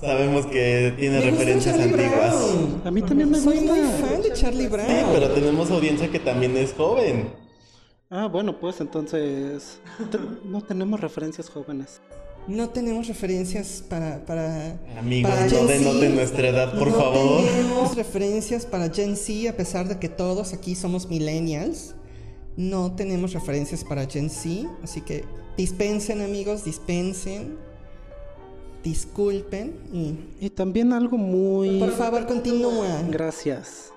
[0.00, 2.34] sabemos que tiene me referencias antiguas.
[2.34, 2.82] Brown.
[2.84, 3.74] A mí también me Soy gusta.
[3.74, 4.88] Soy muy fan de Charlie Brown.
[4.88, 7.47] Sí, pero tenemos audiencia que también es joven.
[8.10, 10.18] Ah, bueno, pues entonces te-
[10.48, 12.00] no tenemos referencias jóvenes.
[12.46, 14.24] No tenemos referencias para...
[14.24, 17.44] para Amigos, para no denoten nuestra edad, por no favor.
[17.44, 21.94] tenemos referencias para Gen Z, a pesar de que todos aquí somos millennials.
[22.56, 25.24] No tenemos referencias para Gen Z, así que
[25.58, 27.58] dispensen amigos, dispensen.
[28.82, 31.78] Disculpen y Y también algo muy...
[31.78, 33.02] por favor continúa.
[33.10, 33.92] Gracias.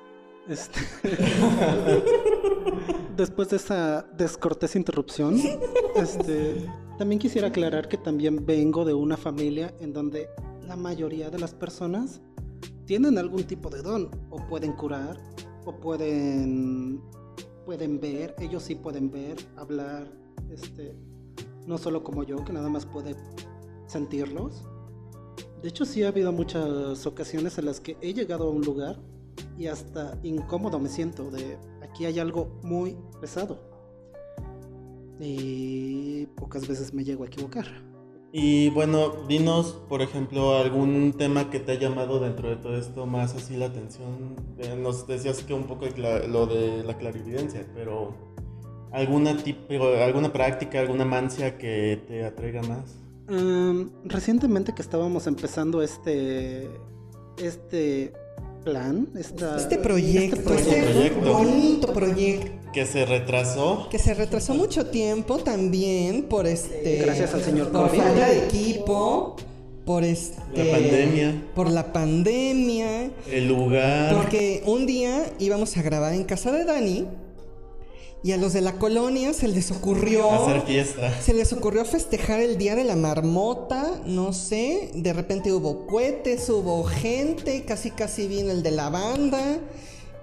[0.49, 0.79] Este-
[3.15, 5.37] Después de esa descortés interrupción,
[5.95, 6.65] este,
[6.97, 10.29] también quisiera aclarar que también vengo de una familia en donde
[10.67, 12.21] la mayoría de las personas
[12.85, 15.17] tienen algún tipo de don, o pueden curar,
[15.65, 17.01] o pueden,
[17.65, 20.11] pueden ver, ellos sí pueden ver, hablar,
[20.49, 20.95] este,
[21.67, 23.15] no solo como yo, que nada más puede
[23.87, 24.63] sentirlos.
[25.61, 28.99] De hecho, sí ha habido muchas ocasiones en las que he llegado a un lugar
[29.57, 31.57] y hasta incómodo me siento de
[32.01, 33.59] aquí hay algo muy pesado.
[35.19, 37.65] Y pocas veces me llego a equivocar.
[38.33, 43.05] Y bueno, dinos, por ejemplo, algún tema que te ha llamado dentro de todo esto
[43.05, 44.35] más así la atención.
[44.57, 45.85] Eh, Nos decías que un poco
[46.27, 48.15] lo de la clarividencia, pero
[48.91, 52.95] alguna tipo, alguna práctica, alguna mancia que te atraiga más.
[53.27, 56.69] Am, recientemente que estábamos empezando este
[57.37, 58.13] este
[58.63, 61.33] plan, esta- Este proyecto, este este, proyecto.
[61.33, 63.87] bonito proyecto Que se retrasó.
[63.89, 68.01] que se retrasó mucho tiempo también por este Gracias al señor por COVID.
[68.01, 69.35] falta de equipo,
[69.85, 71.43] por este La pandemia.
[71.55, 74.15] por la pandemia, El lugar.
[74.15, 77.07] porque un día íbamos a grabar en casa de Dani
[78.23, 81.11] y a los de la colonia se les ocurrió Hacer fiesta.
[81.21, 86.47] se les ocurrió festejar el día de la marmota, no sé, de repente hubo cohetes,
[86.49, 89.59] hubo gente, casi casi vino el de la banda.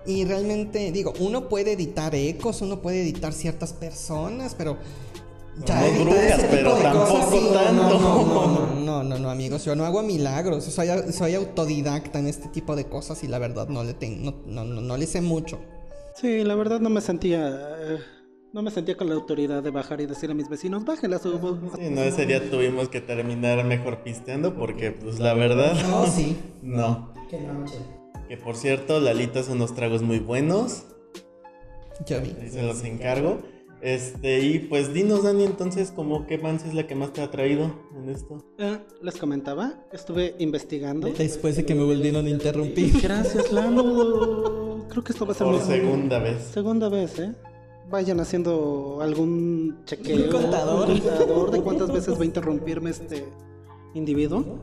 [0.06, 4.78] Y realmente, digo, uno puede editar ecos, uno puede editar ciertas personas, pero
[5.66, 7.98] Somos editar brujas, pero tampoco cosas, no, tanto.
[7.98, 12.28] No, no, no, no, no, no, amigos, yo no hago milagros, soy, soy autodidacta en
[12.28, 15.06] este tipo de cosas y la verdad no le, ten- no, no, no, no le
[15.06, 15.58] sé mucho.
[16.20, 17.98] Sí, la verdad no me sentía eh,
[18.52, 21.30] no me sentía con la autoridad de bajar y decir a mis vecinos, bájenla su
[21.76, 25.74] Sí, no, ese día tuvimos que terminar mejor pisteando porque, pues, la verdad.
[25.88, 26.36] No, sí.
[26.62, 27.12] No.
[28.28, 30.86] Que por cierto, Lalita hace unos tragos muy buenos.
[32.06, 32.34] Yo vi.
[32.40, 33.38] Ahí se los encargo.
[33.80, 37.30] Este, y pues dinos, Dani, entonces, como qué avance es la que más te ha
[37.30, 38.44] traído en esto?
[38.58, 41.08] Eh, les comentaba, estuve investigando.
[41.12, 43.00] Después de que me volvieron a interrumpir.
[43.00, 44.67] Gracias, Lalo.
[44.88, 46.42] Creo que esto va a ser Por mi segunda vez.
[46.44, 47.34] segunda vez, ¿eh?
[47.90, 50.26] Vayan haciendo algún chequeo.
[50.26, 50.90] Un contador.
[50.90, 53.24] un contador de cuántas veces va a interrumpirme este
[53.94, 54.60] individuo.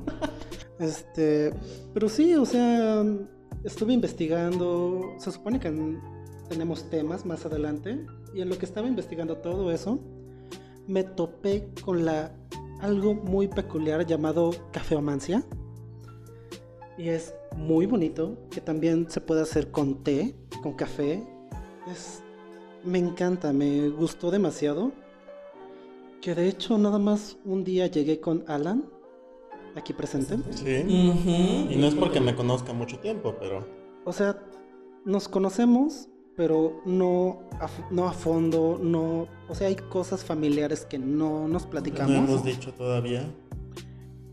[0.79, 1.53] Este,
[1.93, 3.03] pero sí, o sea,
[3.63, 5.13] estuve investigando.
[5.19, 5.71] Se supone que
[6.49, 8.05] tenemos temas más adelante.
[8.33, 9.99] Y en lo que estaba investigando todo eso,
[10.87, 12.31] me topé con la
[12.81, 15.43] algo muy peculiar llamado cafeomancia.
[16.97, 21.23] Y es muy bonito, que también se puede hacer con té, con café.
[21.91, 22.21] Es,
[22.83, 24.91] me encanta, me gustó demasiado.
[26.21, 28.85] Que de hecho nada más un día llegué con Alan,
[29.75, 30.37] aquí presente.
[30.51, 30.83] Sí.
[30.87, 33.65] Y no es porque me conozca mucho tiempo, pero.
[34.05, 34.39] O sea,
[35.05, 39.27] nos conocemos, pero no a, no a fondo, no...
[39.47, 42.15] O sea, hay cosas familiares que no nos No platicamos.
[42.15, 43.27] hemos dicho todavía.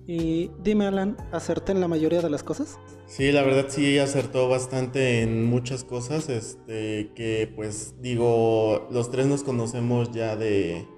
[0.07, 2.79] Y dime, Alan, ¿acerté en la mayoría de las cosas?
[3.07, 9.27] Sí, la verdad sí acertó bastante en muchas cosas, este, que pues digo, los tres
[9.27, 10.89] nos conocemos ya de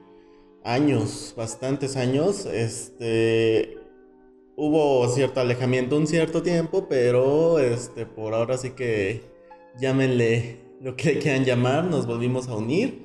[0.65, 3.79] años, bastantes años, este,
[4.57, 9.23] hubo cierto alejamiento un cierto tiempo, pero este, por ahora sí que
[9.79, 13.04] llámenle lo que quieran llamar, nos volvimos a unir.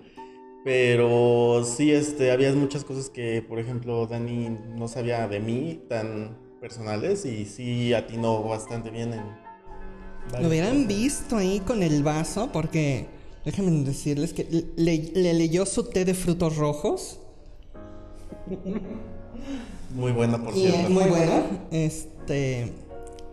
[0.63, 6.37] Pero sí, este, había muchas cosas que, por ejemplo, Dani no sabía de mí tan
[6.59, 9.21] personales y sí atinó bastante bien en...
[10.41, 10.87] Lo hubieran cosas.
[10.87, 13.07] visto ahí con el vaso, porque
[13.45, 17.19] déjenme decirles que le, le leyó su té de frutos rojos.
[19.95, 20.89] Muy buena, por cierto.
[20.89, 21.43] muy bueno.
[21.71, 22.71] Este.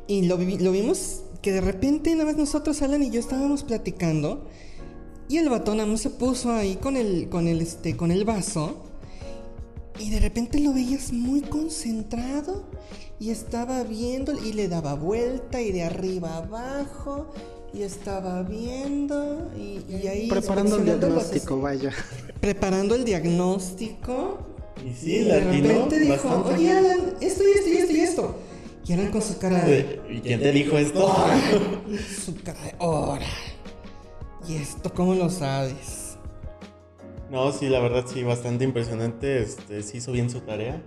[0.06, 3.62] Y lo, vi- lo vimos que de repente, una vez nosotros, Alan y yo, estábamos
[3.64, 4.48] platicando.
[5.28, 8.24] Y el vato nada más se puso ahí con el, con el, este, con el
[8.24, 8.84] vaso.
[9.98, 12.64] y de repente lo veías muy concentrado
[13.18, 17.32] y estaba viendo y le daba vuelta y de arriba abajo
[17.72, 21.92] y estaba viendo y, y ahí Preparando el diagnóstico, vaya.
[22.40, 24.38] preparando el diagnóstico
[24.84, 26.54] Y y sí, de latino repente dijo bastante.
[26.54, 28.36] oye Alan esto y esto y esto y esto
[28.86, 31.08] y Alan con su cara de ¿Y quién te dijo esto?
[32.24, 33.26] su cara de ora
[34.48, 36.16] y esto cómo lo sabes
[37.30, 39.42] No, sí, la verdad sí, bastante impresionante.
[39.42, 40.80] Este, sí hizo bien su tarea.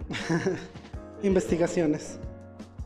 [1.24, 2.18] Investigaciones.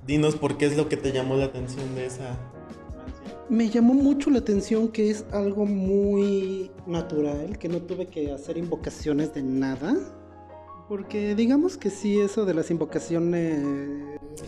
[0.08, 2.38] Dinos por qué es lo que te llamó la atención de esa.
[3.50, 8.58] Me llamó mucho la atención que es algo muy natural, que no tuve que hacer
[8.58, 9.96] invocaciones de nada.
[10.90, 13.64] Porque digamos que sí, eso de las invocaciones...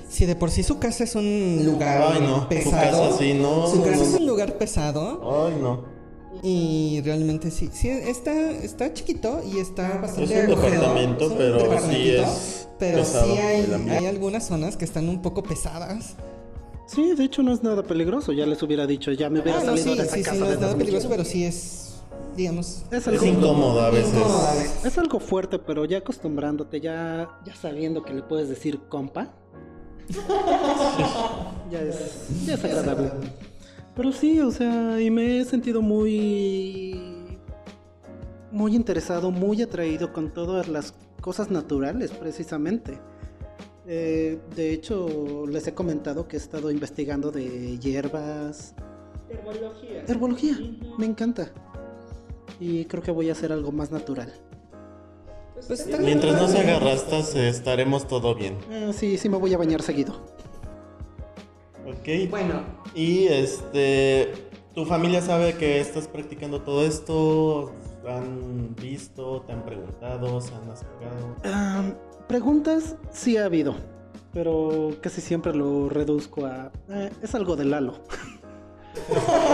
[0.09, 3.09] Si de por sí su casa es un lugar Ay, no, su pesado.
[3.09, 4.03] casa sí, no, Su casa no.
[4.03, 5.45] es un lugar pesado.
[5.45, 5.94] Ay, no.
[6.43, 7.69] Y realmente sí.
[7.73, 10.33] Sí, está, está chiquito y está bastante.
[10.37, 14.77] Es un departamento, Es un pero sí es Pero pesado sí hay, hay algunas zonas
[14.77, 16.15] que están un poco pesadas.
[16.87, 19.63] Sí, de hecho no es nada peligroso, ya les hubiera dicho, ya me hubiera Ah,
[19.63, 20.77] no, salido sí, de esa sí, casa sí, no es nada 2000.
[20.85, 21.95] peligroso, pero sí es,
[22.37, 24.13] digamos, Es Es algo, incómodo a veces.
[24.13, 24.85] incómodo a veces.
[24.85, 29.33] es algo fuerte, pero ya acostumbrándote, ya, ya sabiendo que le puedes decir compa,
[31.71, 31.95] ya, es,
[32.45, 33.11] ya es agradable.
[33.95, 37.37] Pero sí, o sea, y me he sentido muy,
[38.51, 42.99] muy interesado, muy atraído con todas las cosas naturales, precisamente.
[43.87, 48.73] Eh, de hecho, les he comentado que he estado investigando de hierbas,
[49.29, 50.03] Herbología.
[50.07, 50.57] herbología,
[50.97, 51.51] me encanta.
[52.59, 54.33] Y creo que voy a hacer algo más natural.
[55.67, 56.71] Pues Mientras no se padre.
[56.73, 58.57] haga rastas, eh, estaremos todo bien.
[58.71, 60.34] Ah, sí, sí me voy a bañar seguido.
[61.85, 62.29] Ok.
[62.29, 62.61] Bueno,
[62.93, 64.31] Y este.
[64.73, 67.71] ¿Tu familia sabe que estás practicando todo esto?
[68.07, 69.41] ¿Han visto?
[69.47, 70.41] ¿Te han preguntado?
[70.41, 71.87] ¿Se han acercado?
[72.27, 73.75] Preguntas sí ha habido,
[74.33, 76.71] pero casi siempre lo reduzco a...
[76.89, 77.93] eh, es algo de Lalo.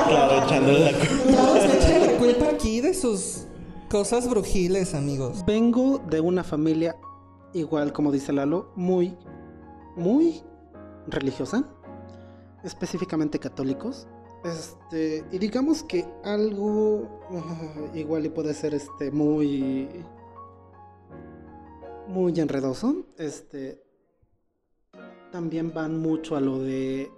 [0.08, 2.00] Claro, echándole la culpa.
[2.08, 3.46] la culpa aquí de sus
[3.90, 5.44] cosas brujiles, amigos.
[5.48, 6.96] Vengo de una familia,
[7.54, 9.18] igual como dice Lalo, muy,
[9.96, 10.42] muy
[11.08, 11.64] religiosa,
[12.64, 14.08] específicamente católicos.
[14.44, 17.20] Este, y digamos que algo
[17.94, 19.88] igual y puede ser este muy
[22.08, 23.06] muy enredoso.
[23.18, 23.84] Este
[25.32, 27.10] también van mucho a lo de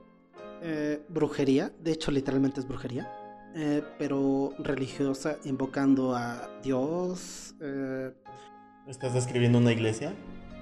[0.61, 1.71] eh, brujería.
[1.79, 3.09] De hecho, literalmente es brujería.
[3.55, 7.53] eh, pero religiosa, invocando a Dios.
[7.61, 8.11] eh,
[8.87, 10.13] ¿Estás describiendo una iglesia?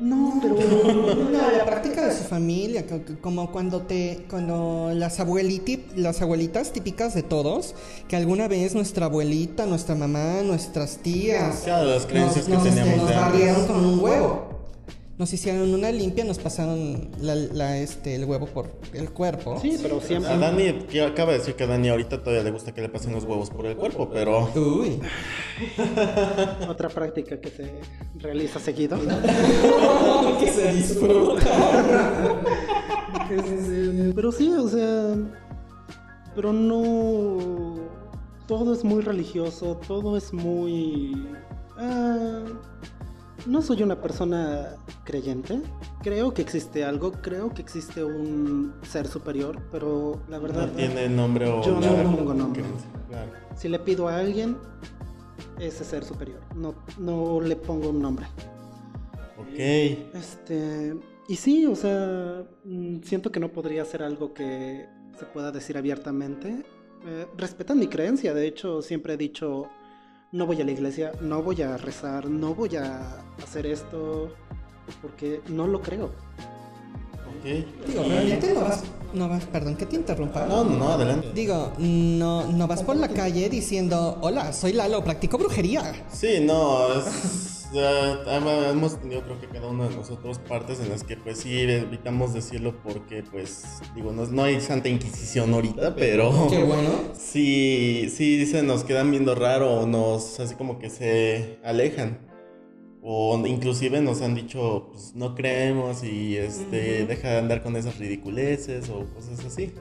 [0.01, 0.55] No, pero
[1.31, 6.21] No, la práctica de su familia, co- co- como cuando te, cuando las abueliti, las
[6.21, 7.75] abuelitas típicas de todos,
[8.07, 12.75] que alguna vez nuestra abuelita, nuestra mamá, nuestras tías, Claro, las creencias nos, que nos,
[12.77, 13.31] teníamos nos de antes.
[13.31, 14.60] barrieron con un huevo.
[15.21, 19.59] Nos hicieron una limpia, nos pasaron la, la, este, el huevo por el cuerpo.
[19.61, 20.31] sí, pero siempre.
[20.31, 22.89] A Dani, que acaba de decir que a Dani ahorita todavía le gusta que le
[22.89, 24.49] pasen los huevos por el cuerpo, pero.
[24.55, 24.99] Uy.
[26.67, 27.71] Otra práctica que se
[28.15, 28.97] realiza seguido.
[30.39, 31.45] que se disfruta.
[34.15, 35.15] Pero sí, o sea,
[36.33, 37.75] pero no.
[38.47, 41.27] Todo es muy religioso, todo es muy.
[41.77, 42.43] ah,
[43.45, 45.61] no soy una persona creyente.
[46.01, 50.67] Creo que existe algo, creo que existe un ser superior, pero la verdad.
[50.67, 51.61] No tiene nombre o.
[51.63, 52.63] Yo no la- le pongo nombre.
[53.09, 53.31] Claro.
[53.55, 54.57] Si le pido a alguien,
[55.59, 56.39] ese ser superior.
[56.55, 58.25] No, no le pongo un nombre.
[59.37, 59.59] Ok.
[60.13, 60.95] Este,
[61.27, 64.85] y sí, o sea, mm, siento que no podría ser algo que
[65.17, 66.63] se pueda decir abiertamente.
[67.05, 69.65] Eh, respetan mi creencia, de hecho, siempre he dicho,
[70.31, 74.33] no voy a la iglesia, no voy a rezar, no voy a hacer esto,
[75.01, 76.05] porque no lo creo.
[76.05, 77.87] Ok.
[77.87, 80.45] Digo, realmente no vas, no vas, perdón que te interrumpa.
[80.45, 81.31] No, no, no, adelante.
[81.33, 86.05] Digo, no, no vas por la calle diciendo, hola, soy Lalo, practico brujería.
[86.11, 91.17] Sí, no, es, hemos tenido creo que cada uno de nosotros partes en las que
[91.17, 93.63] pues sí evitamos decirlo porque pues
[93.95, 96.89] digo, no, no hay santa inquisición ahorita, pero Qué bueno.
[97.13, 102.29] sí, sí se nos quedan viendo raro o nos así como que se alejan.
[103.03, 107.97] O inclusive nos han dicho, pues no creemos y este, deja de andar con esas
[107.97, 109.73] ridiculeces o cosas así.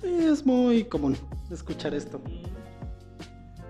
[0.00, 1.14] Sí, es muy común
[1.50, 2.22] escuchar esto.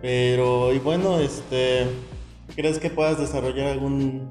[0.00, 1.86] Pero, y bueno, este,
[2.56, 4.28] ¿crees que puedas desarrollar algún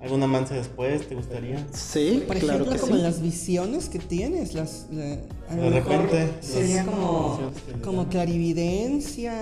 [0.00, 1.66] ¿Alguna mancha después te gustaría?
[1.72, 3.02] Sí, Por claro ejemplo, que como sí.
[3.02, 5.18] las visiones que tienes, las la-
[5.50, 7.50] a lo De repente, sería como,
[7.82, 9.34] como clarividencia.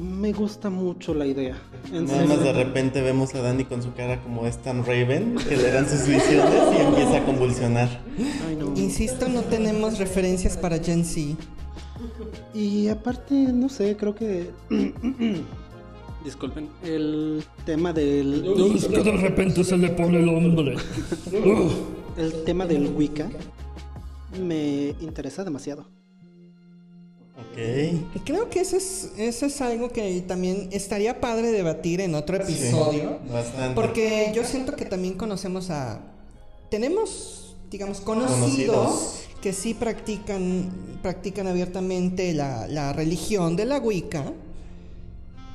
[0.00, 1.58] Me gusta mucho la idea.
[1.92, 5.58] En Nada más de repente vemos a Dani con su cara como Stan Raven, que
[5.58, 8.00] le dan sus visiones y empieza a convulsionar.
[8.48, 8.72] Ay, no.
[8.80, 11.36] Insisto, no tenemos referencias para Gen Z.
[12.54, 14.50] Y aparte, no sé, creo que.
[16.26, 18.44] Disculpen, el tema del.
[18.74, 20.74] Es que de repente se le pone el hombre.
[22.18, 23.30] El tema del Wicca
[24.42, 25.82] me interesa demasiado.
[27.36, 28.24] Ok.
[28.24, 32.52] Creo que eso es, eso es algo que también estaría padre debatir en otro Sí,
[32.54, 33.18] episodio.
[33.32, 33.74] bastante.
[33.80, 36.00] Porque yo siento que también conocemos a...
[36.70, 39.14] Tenemos, digamos, conocidos, Conocidos.
[39.40, 40.70] que sí practican,
[41.02, 44.32] practican abiertamente la, la religión de la Wicca.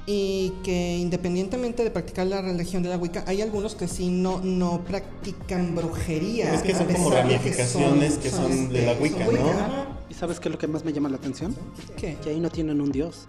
[0.07, 4.39] Y que independientemente de practicar la religión de la Wicca, hay algunos que sí no,
[4.41, 6.53] no practican brujería.
[6.53, 10.01] Es que son como ramificaciones que son de la este, Wicca, ¿no?
[10.09, 11.55] ¿Y sabes qué es lo que más me llama la atención?
[11.97, 12.17] ¿Qué?
[12.23, 13.25] Que ahí no tienen un dios,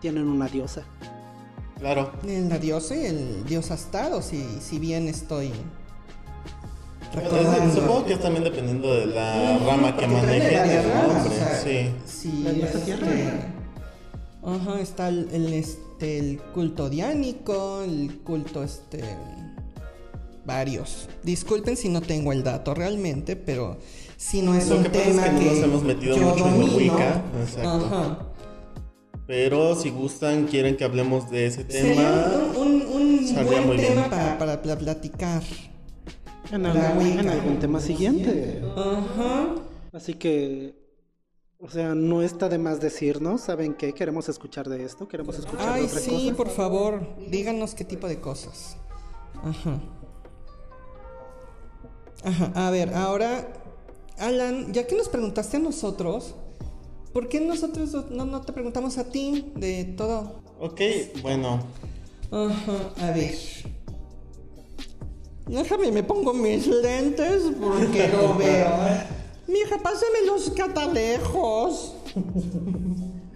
[0.00, 0.84] tienen una diosa.
[1.78, 2.12] Claro.
[2.26, 5.52] El la diosa y el dios astado, si, si bien estoy
[7.14, 7.74] recordando.
[7.74, 10.82] Supongo que es también dependiendo de la rama que maneje
[11.62, 11.90] Sí.
[14.44, 19.02] Ajá, está el, el, este, el culto diánico, el culto este...
[20.46, 21.08] Varios.
[21.22, 23.78] Disculpen si no tengo el dato realmente, pero
[24.18, 26.60] si no es Lo un que pasa es que que, nos hemos metido mucho en
[26.60, 26.76] domino.
[26.76, 27.70] Wicca, exacto.
[27.86, 28.18] Ajá.
[29.26, 32.52] Pero si gustan, quieren que hablemos de ese Sería tema.
[32.58, 33.94] un, un, un saldría buen muy bien.
[33.94, 35.42] tema para, para pla- platicar.
[36.52, 38.62] En La algún, en algún tema siguiente.
[38.76, 39.54] Ajá.
[39.94, 40.74] Así que.
[41.64, 43.94] O sea, no está de más decirnos, ¿saben qué?
[43.94, 46.36] Queremos escuchar de esto, queremos escuchar de Ay, otra sí, cosa.
[46.36, 47.00] por favor,
[47.30, 48.76] díganos qué tipo de cosas.
[49.42, 49.80] Ajá.
[52.22, 53.48] Ajá, a ver, ahora,
[54.18, 56.34] Alan, ya que nos preguntaste a nosotros,
[57.14, 60.42] ¿por qué nosotros no, no te preguntamos a ti de todo?
[60.60, 60.82] Ok,
[61.22, 61.60] bueno.
[62.30, 63.34] Ajá, a ver.
[65.46, 69.23] Déjame, me pongo mis lentes porque no veo.
[69.46, 71.94] Mija, pásame los catalejos.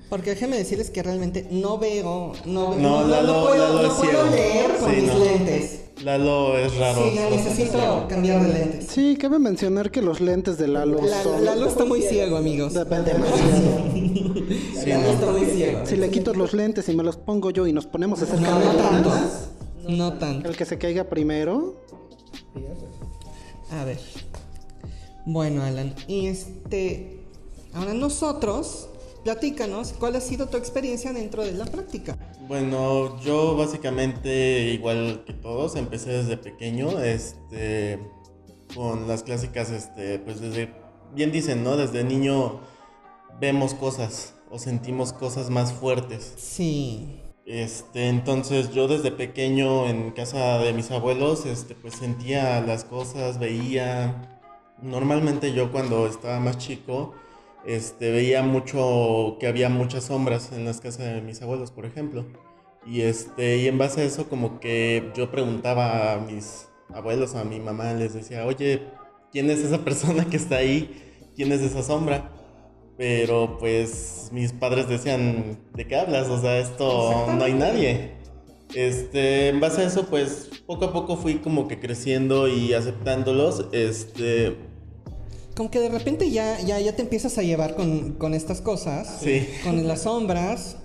[0.09, 4.11] Porque déjenme decirles que realmente no veo, no, No, Lalo, puedo, Lalo no es puedo
[4.11, 4.31] ciego.
[4.31, 5.19] leer con Sí, mis no.
[5.25, 5.81] lentes.
[6.03, 7.03] Lalo es raro.
[7.05, 8.87] Sí, necesito cambiar de lentes.
[8.87, 11.45] Sí, cabe mencionar que los lentes de Lalo La- son.
[11.45, 12.73] Lalo está muy ciego, amigos.
[12.73, 13.91] de- demasiado.
[13.93, 15.09] Sí, Lalo no.
[15.11, 15.81] está muy ciego.
[15.85, 18.41] Si le quito los lentes y me los pongo yo y nos ponemos a hacer
[18.41, 19.11] No, no tanto.
[19.89, 20.49] No tanto.
[20.49, 21.83] el que se caiga primero.
[23.73, 23.99] A ver.
[25.31, 27.19] Bueno, Alan, y este.
[27.75, 28.89] Ahora nosotros,
[29.25, 32.17] platícanos cuál ha sido tu experiencia dentro de la práctica.
[32.49, 38.01] Bueno, yo básicamente, igual que todos, empecé desde pequeño, este,
[38.75, 40.73] con las clásicas, este, pues desde,
[41.15, 41.77] bien dicen, ¿no?
[41.77, 42.61] Desde niño
[43.39, 46.33] vemos cosas o sentimos cosas más fuertes.
[46.39, 47.21] Sí.
[47.45, 53.39] Este, entonces yo desde pequeño en casa de mis abuelos, este, pues sentía las cosas,
[53.39, 54.38] veía.
[54.83, 57.15] Normalmente yo cuando estaba más chico,
[57.67, 62.25] este, veía mucho que había muchas sombras en las casas de mis abuelos, por ejemplo.
[62.87, 67.45] Y este, y en base a eso como que yo preguntaba a mis abuelos, a
[67.45, 68.83] mi mamá, les decía, oye,
[69.33, 71.31] ¿quién es esa persona que está ahí?
[71.37, 72.31] ¿Quién es esa sombra?
[72.97, 76.29] Pero pues mis padres decían, ¿de qué hablas?
[76.29, 78.13] O sea, esto no hay nadie.
[78.75, 83.67] Este, en base a eso, pues poco a poco fui como que creciendo y aceptándolos.
[83.73, 84.57] Este,
[85.59, 89.19] Como que de repente ya, ya, ya te empiezas a llevar con, con estas cosas.
[89.21, 89.45] Sí.
[89.65, 90.77] Con las sombras.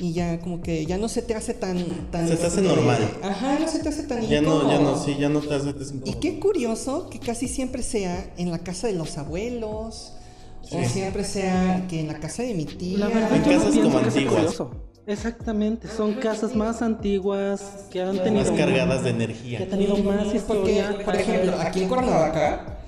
[0.00, 1.84] Y ya como que ya no se te hace tan...
[2.10, 2.98] tan Se te hace normal.
[3.22, 4.96] Ajá, no se te hace tan ya no, ya incómodo.
[4.96, 8.50] no, sí, ya no te hace te Y qué curioso que casi siempre sea en
[8.50, 10.14] la casa de los abuelos.
[10.62, 10.84] O Sí.
[10.86, 12.98] siempre sea que en la casa de mi tía.
[12.98, 14.34] La verdad, En no casas pienso como antiguas.
[14.34, 14.70] curioso.
[15.06, 19.68] Exactamente, son casas más antiguas que han tenido más cargadas de que han energía.
[19.68, 20.98] tenido más Porque, historia.
[21.04, 22.79] por ejemplo, aquí en Cuernavaca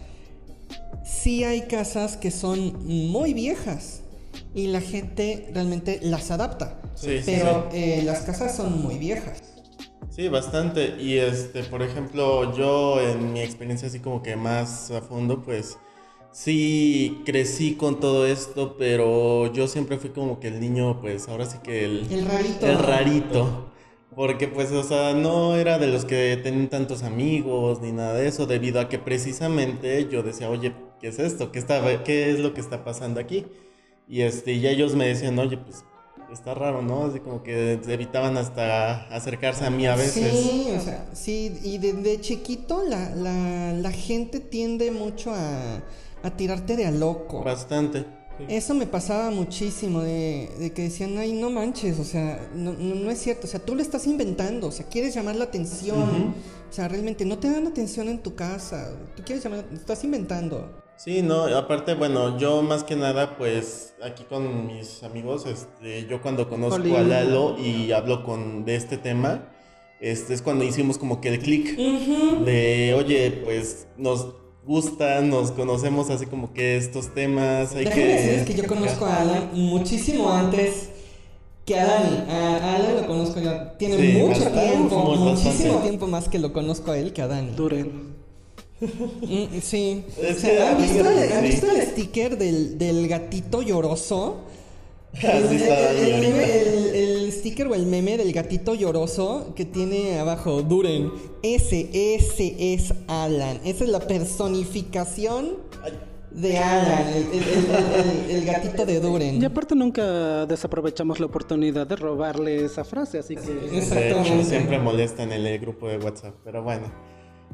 [1.04, 4.02] sí hay casas que son muy viejas
[4.54, 6.80] y la gente realmente las adapta.
[6.94, 7.76] Sí, Pero sí.
[7.76, 9.42] eh, las casas son muy viejas.
[10.08, 10.96] Sí, bastante.
[11.00, 15.78] Y este, por ejemplo, yo en mi experiencia así como que más a fondo, pues
[16.30, 21.46] sí crecí con todo esto, pero yo siempre fui como que el niño, pues ahora
[21.46, 22.66] sí que el, El rarito.
[22.66, 23.72] el rarito.
[24.14, 28.28] Porque pues, o sea, no era de los que tenían tantos amigos ni nada de
[28.28, 31.52] eso, debido a que precisamente yo decía, oye, ¿qué es esto?
[31.52, 33.46] ¿Qué, está, qué es lo que está pasando aquí?
[34.08, 35.84] Y este, y ellos me decían, oye, pues
[36.32, 37.04] está raro, ¿no?
[37.06, 40.32] Así como que evitaban hasta acercarse a mí a veces.
[40.32, 45.82] Sí, o sea, sí, y desde chiquito la, la, la gente tiende mucho a,
[46.22, 47.44] a tirarte de a loco.
[47.44, 48.06] Bastante.
[48.38, 48.44] sí.
[48.48, 52.94] Eso me pasaba muchísimo, de, de que decían, ay, no manches, o sea, no, no,
[52.94, 56.34] no es cierto, o sea, tú lo estás inventando, o sea, quieres llamar la atención,
[56.70, 60.81] o sea, realmente no te dan atención en tu casa, tú quieres llamar, estás inventando.
[61.02, 66.22] Sí, no, aparte, bueno, yo más que nada, pues aquí con mis amigos, este, yo
[66.22, 69.48] cuando conozco a Lalo y hablo con de este tema,
[70.00, 74.28] este es cuando hicimos como que el clic de, oye, pues nos
[74.64, 78.54] gusta, nos conocemos así como que estos temas, hay Déjame decirles que...
[78.54, 80.90] que yo conozco a Alan muchísimo antes
[81.66, 82.30] que a Dani.
[82.30, 85.88] A Alan lo conozco ya, tiene Sí, mucho tiempo, muchísimo bastante.
[85.88, 87.50] tiempo más que lo conozco a él que a Dani.
[87.56, 88.11] Duren.
[88.82, 90.04] Mm, Sí.
[90.20, 91.50] Es O sea, ¿han, visto, el- han sí.
[91.50, 94.40] visto el sticker del, del gatito lloroso?
[95.14, 99.64] Así está Dani el, meme- el- el sticker o el meme del gatito lloroso que
[99.64, 101.10] tiene abajo Duren.
[101.42, 103.60] Ese, ese es Alan.
[103.64, 105.58] Esa es la personificación
[106.30, 109.42] de Alan, el, el- el- el- el gatito de Duren.
[109.42, 113.42] Y aparte nunca desaprovechamos la oportunidad de robarle esa frase, así que...
[113.42, 114.44] De hecho, Exactamente.
[114.46, 116.90] siempre molestan en el grupo de WhatsApp, pero bueno.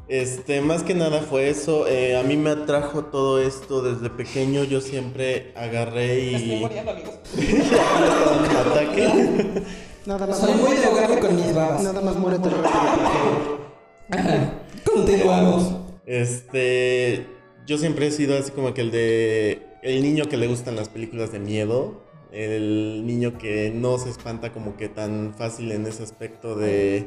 [0.09, 1.87] Este, más que nada fue eso.
[1.87, 4.63] eh, a mí me atrajo todo esto desde pequeño.
[4.63, 6.63] Yo siempre agarré y.
[6.63, 6.69] un
[8.55, 9.63] ataque.
[10.05, 11.83] Nada más, Soy muy ahogarme con mis babas.
[11.83, 13.59] nada más muérete rápido.
[14.93, 15.75] Continuamos.
[16.05, 17.27] Este,
[17.67, 20.89] yo siempre he sido así como que el de el niño que le gustan las
[20.89, 22.01] películas de miedo,
[22.31, 27.05] el niño que no se espanta como que tan fácil en ese aspecto de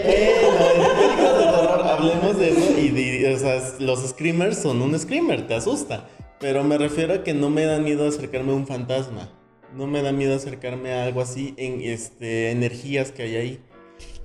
[0.00, 5.46] películas de terror hablemos de eso y de- o sea, los screamers son un screamer,
[5.46, 6.08] te asusta,
[6.40, 9.30] pero me refiero a que no me da miedo acercarme a un fantasma.
[9.76, 13.60] No me da miedo acercarme a algo así en este energías que hay ahí.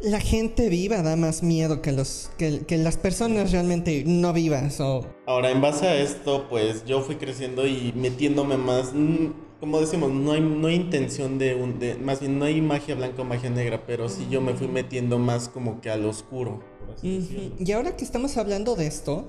[0.02, 4.80] La gente viva da más miedo que, los, que, que las personas realmente no vivas.
[4.82, 5.06] O...
[5.26, 8.92] Ahora, en base a esto, pues yo fui creciendo y metiéndome más.
[8.94, 9.28] mm,
[9.60, 11.96] Como decimos, no hay, no hay intención de, un, de.
[11.96, 15.18] Más bien, no hay magia blanca o magia negra, pero sí yo me fui metiendo
[15.18, 17.54] más como que al oscuro, por así.
[17.58, 19.28] Y ahora que estamos hablando de esto,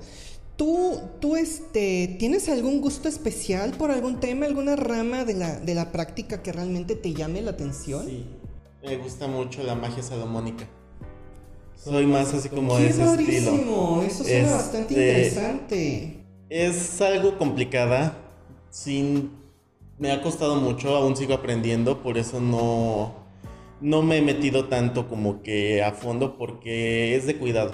[0.57, 5.75] ¿tú, tú este, tienes algún gusto especial por algún tema, alguna rama de la, de
[5.75, 8.05] la práctica que realmente te llame la atención?
[8.07, 8.27] Sí,
[8.85, 10.69] me gusta mucho la magia salomónica.
[11.75, 13.17] Soy más así como ¡Qué de ese estilo.
[13.51, 14.03] rarísimo!
[14.07, 16.25] Eso suena Este- bastante interesante.
[16.51, 18.15] Es algo complicada.
[18.71, 19.38] Sin.
[19.99, 23.27] Me ha costado mucho, aún sigo aprendiendo, por eso no.
[23.81, 27.73] No me he metido tanto como que a fondo, porque es de cuidado.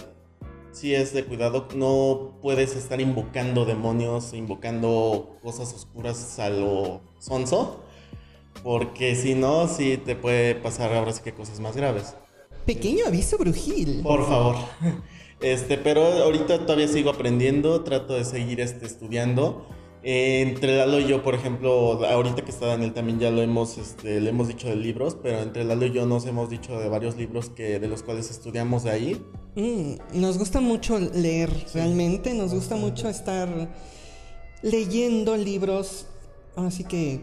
[0.73, 1.69] Sí, es de cuidado.
[1.77, 7.85] No puedes estar invocando demonios, invocando cosas oscuras a lo sonso.
[8.63, 12.17] Porque si no, sí te puede pasar ahora sí que cosas más graves.
[12.67, 14.01] Pequeño aviso brujil.
[14.03, 14.57] Por favor.
[15.41, 19.67] Este, pero ahorita todavía sigo aprendiendo, trato de seguir este, estudiando.
[20.07, 23.79] Eh, entre Lalo y yo, por ejemplo, ahorita que está Daniel también ya lo hemos,
[23.79, 26.89] este, le hemos dicho de libros, pero entre Lalo y yo nos hemos dicho de
[26.91, 29.25] varios libros que, de los cuales estudiamos de ahí.
[29.57, 32.35] Mm, nos gusta mucho leer, realmente.
[32.35, 33.49] Nos gusta mucho estar
[34.63, 36.07] leyendo libros.
[36.57, 37.21] Así que.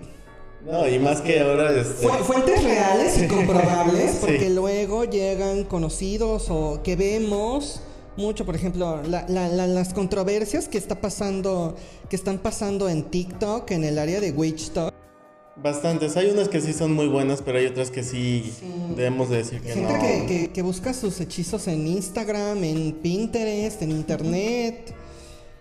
[0.65, 4.17] No, y más que ahora, este, fu- fuentes reales y comprobables, Sí.
[4.21, 7.81] porque luego llegan conocidos o que vemos
[8.17, 11.75] mucho, por ejemplo, la- la- la- las controversias que está pasando,
[12.09, 14.93] que están pasando en TikTok, en el área de Witch Talk.
[15.57, 16.17] bastantes.
[16.17, 18.65] Hay unas que sí son muy buenas, pero hay otras que sí, Sí.
[18.95, 19.99] debemos de decir que Gente no.
[19.99, 24.93] que, que- que busca sus hechizos en Instagram, en Pinterest, en Internet.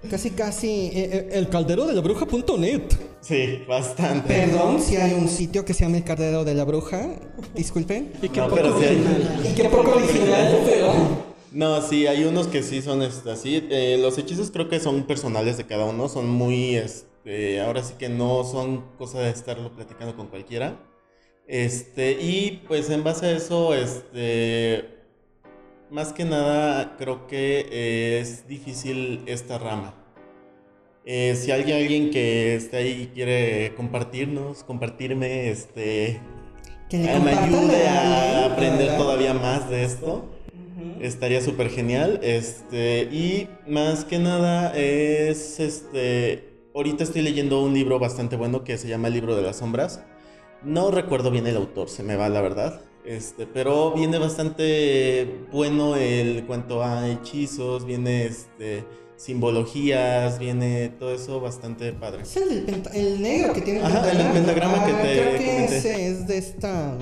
[0.09, 0.69] Casi, casi.
[0.69, 2.83] eh, eh, el caldero de la bruja.net.
[3.21, 4.33] Sí, bastante.
[4.33, 7.07] Perdón si hay un sitio que se llama el caldero de la bruja.
[7.55, 8.13] Disculpen.
[8.23, 9.41] Y que No, poco pero sí hay- original.
[9.45, 11.30] Y qué poco original, pero.
[11.53, 13.67] No, sí, hay unos que sí son este, así.
[13.71, 17.95] Eh, los hechizos creo que son personales de cada uno, son muy, este, ahora sí
[17.99, 20.79] que no son cosa de estarlo platicando con cualquiera.
[21.49, 25.01] Este, y pues en base a eso, este,
[25.91, 29.95] más que nada creo que eh, es difícil esta rama.
[31.05, 36.21] Eh, si alguien, alguien que esté ahí y quiere compartirnos, compartirme, este,
[36.89, 40.29] Que me ayude a aprender todavía más de esto.
[41.01, 42.21] Estaría súper genial.
[42.23, 46.49] Este, y más que nada es este.
[46.75, 50.03] Ahorita estoy leyendo un libro bastante bueno que se llama El libro de las sombras.
[50.63, 52.83] No recuerdo bien el autor, se me va la verdad.
[53.05, 58.85] Este, pero viene bastante bueno el cuanto a hechizos, viene este.
[59.17, 62.23] simbologías, viene todo eso bastante padre.
[62.23, 65.77] Es el, el negro que tiene Ajá, el pentagrama que Ah, te creo que comenté.
[65.79, 66.97] ese es de esta...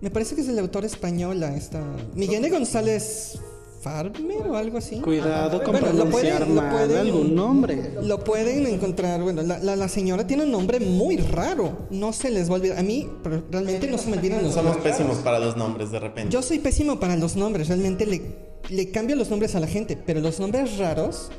[0.00, 1.82] Me parece que es el autor española, esta...
[2.14, 3.38] Miguel González
[3.80, 5.00] Farmer o algo así.
[5.00, 7.90] Cuidado con Bueno, lo pronunciar pueden- lo mal pueden- algún nombre.
[8.02, 12.30] Lo pueden encontrar, bueno, la, la- la señora tiene un nombre muy raro, no se
[12.30, 12.78] les va a olvidar.
[12.78, 14.92] A mí pero realmente no se me olvidan los Somos nombres.
[14.96, 16.30] pésimos para los nombres de repente.
[16.32, 18.20] Yo soy pésimo para los nombres, realmente le,
[18.68, 21.30] le cambio los nombres a la gente, pero los nombres raros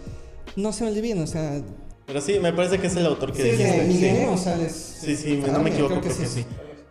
[0.55, 1.61] no se me olvidan, o sea...
[2.07, 3.83] Pero sí, me parece que es el autor que Sí, dijiste.
[3.83, 4.25] Miguel sí.
[4.25, 4.97] González.
[5.01, 6.45] Sí, no Farmer, me equivoco creo que porque sí.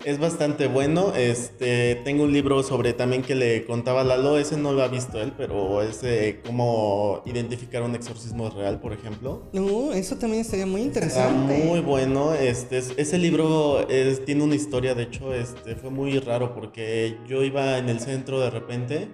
[0.07, 1.13] Es bastante bueno.
[1.17, 4.39] Este, tengo un libro sobre también que le contaba Lalo.
[4.39, 6.01] Ese no lo ha visto él, pero es
[6.47, 9.43] cómo identificar un exorcismo real, por ejemplo.
[9.53, 11.59] No, eso también estaría muy Está interesante.
[11.65, 12.35] muy bueno.
[12.35, 17.17] Este, es- ese libro es- tiene una historia, de hecho, este, fue muy raro porque
[17.29, 19.09] yo iba en el centro de repente,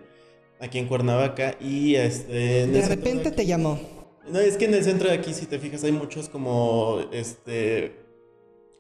[0.60, 2.66] aquí en Cuernavaca, y este.
[2.66, 3.80] De repente te llamó.
[4.30, 8.01] No, es que en el centro de aquí, si te fijas, hay muchos como, este,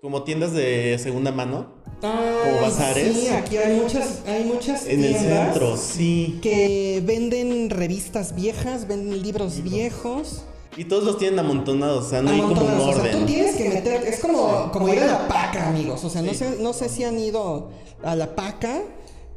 [0.02, 1.66] como tiendas de segunda mano.
[2.02, 3.16] Ah, bazares.
[3.16, 6.40] Sí, aquí hay muchas, hay muchas En el tiendas centro, sí.
[6.42, 10.42] que venden revistas viejas, venden libros viejos.
[10.76, 12.96] Y todos los tienen amontonados, o sea, no hay como un amontonados.
[12.96, 13.26] O sea, tú orden.
[13.26, 16.02] tienes que meter, es como, como ir a la paca, amigos.
[16.02, 17.70] O sea, no sé, no sé si han ido
[18.02, 18.80] a la paca,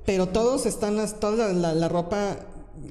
[0.04, 2.38] pero todos están, las- toda la, la- la ropa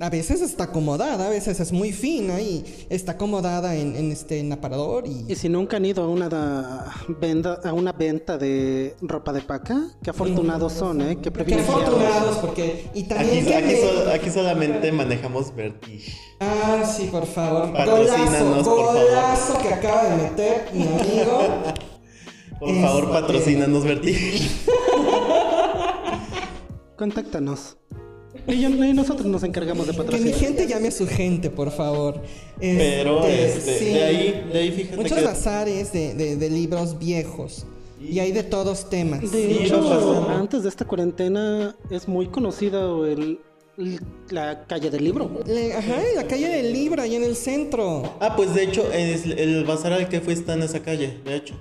[0.00, 4.40] a veces está acomodada, a veces es muy fina y está acomodada en, en este
[4.40, 8.36] en aparador y Y si nunca han ido a una da- venda, a una venta
[8.38, 11.16] de ropa de paca, qué afortunados son, ¿eh?
[11.16, 11.82] Qué Qué privilegiados.
[11.82, 12.90] afortunados, porque.
[12.94, 13.38] Y también.
[13.38, 16.12] Aquí, que aquí, me- sol- aquí solamente manejamos Vertige.
[16.40, 17.72] Ah, sí, por favor.
[17.72, 19.04] Patrocínanos, Golazo, por favor.
[19.06, 21.38] golazo que acaba de meter mi amigo.
[22.60, 24.48] Por favor, Este- patrocínanos Vertige.
[26.96, 27.76] Contáctanos.
[28.46, 30.38] Y, yo- y nosotros nos encargamos de Que mi patrocinar.
[30.38, 32.20] gente llame a su gente, por favor.
[32.60, 33.84] Pero, este, sí.
[33.86, 35.24] de ahí, de ahí fíjate Muchos que...
[35.24, 37.66] bazares de, de- de libros viejos.
[38.00, 39.22] Y hay de todos temas.
[39.22, 43.38] De Sí, hecho, antes de esta cuarentena es muy conocida el,
[43.78, 45.30] el- la calle del libro.
[45.46, 48.02] Le- ajá, la calle del libro, ahí en el centro.
[48.20, 51.34] Ah, pues de hecho, es el bazar al que fui está en esa calle, de
[51.36, 51.54] hecho.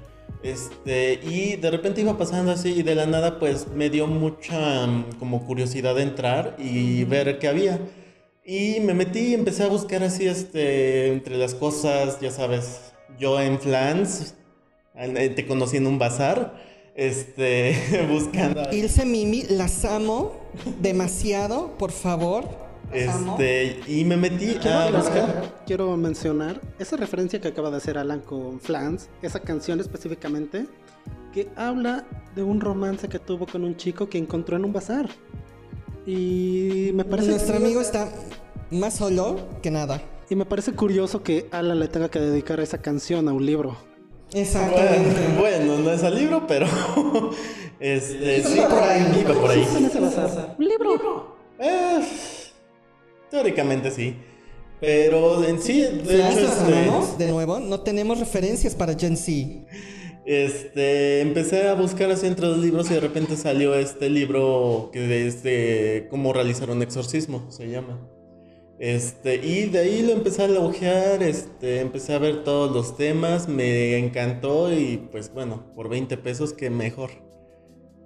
[0.44, 4.86] Este, y de repente iba pasando así y de la nada pues me dio mucha
[4.86, 7.80] mm, como curiosidad de entrar y ver qué había.
[8.46, 13.40] Y me metí y empecé a buscar así este entre las cosas, ya sabes, yo
[13.40, 14.36] en Flans,
[14.96, 16.62] eh, te conocí en un bazar,
[16.94, 20.34] este, buscando Ilse Mimi, las amo
[20.82, 22.73] demasiado, por favor.
[22.94, 27.98] Este y me metí Quiero, a buscar quiero mencionar esa referencia que acaba de hacer
[27.98, 30.68] Alan con Flans, esa canción específicamente,
[31.34, 35.10] que habla de un romance que tuvo con un chico que encontró en un bazar.
[36.06, 38.10] Y me parece Nuestro amigo está
[38.72, 40.02] más solo que nada.
[40.30, 43.78] y me parece curioso que Alan le tenga que dedicar esa canción a un libro.
[44.34, 45.36] Exactamente.
[45.38, 46.66] Bueno, no es al libro, pero.
[47.80, 49.20] este, sí, por ahí.
[49.22, 49.62] Iba por ahí.
[49.62, 50.56] Ese bazar.
[50.58, 51.38] Un libro.
[51.60, 52.02] Eh,
[53.34, 54.16] teóricamente sí.
[54.80, 59.66] Pero en sí, de hecho, este, de nuevo, no tenemos referencias para Gen Z.
[60.26, 65.26] este, empecé a buscar así entre los libros y de repente salió este libro que
[65.26, 68.08] es de cómo realizar un exorcismo, se llama.
[68.78, 73.48] Este, y de ahí lo empecé a ojear, este, empecé a ver todos los temas,
[73.48, 77.12] me encantó y pues bueno, por 20 pesos que mejor.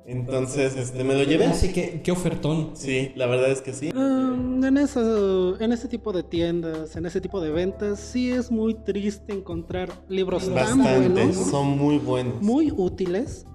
[0.08, 1.46] Entonces, este, me lo llevé.
[1.48, 2.72] Así que, qué ofertón.
[2.76, 3.90] Sí, la verdad es que sí.
[3.94, 8.50] Um, en, eso, en ese tipo de tiendas, en ese tipo de ventas, sí es
[8.50, 12.42] muy triste encontrar libros tan Bastantes, buenos, son muy buenos.
[12.42, 13.46] muy útiles,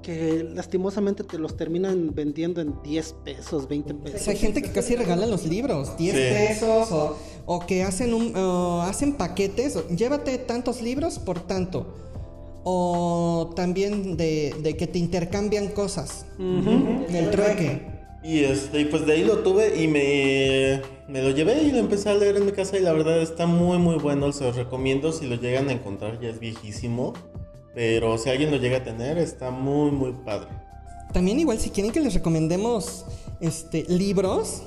[0.00, 4.20] que lastimosamente te los terminan vendiendo en 10 pesos, 20 O pesos.
[4.20, 6.20] sea, hay gente que casi regala los libros, 10 Sí.
[6.20, 7.16] pesos, o,
[7.46, 8.32] o que hacen, un,
[8.82, 11.96] hacen paquetes, llévate tantos libros por tanto.
[12.64, 16.26] O también de, de que te intercambian cosas.
[16.38, 17.94] Del trueque.
[18.24, 21.76] Y este, y pues de ahí lo tuve y me, me lo llevé y lo
[21.76, 24.56] empecé a leer en mi casa y la verdad está muy muy bueno, se los
[24.56, 27.12] recomiendo si lo llegan a encontrar, ya es viejísimo,
[27.74, 30.48] pero si alguien lo llega a tener está muy muy padre.
[31.12, 33.04] También igual si quieren que les recomendemos
[33.40, 34.62] este libros,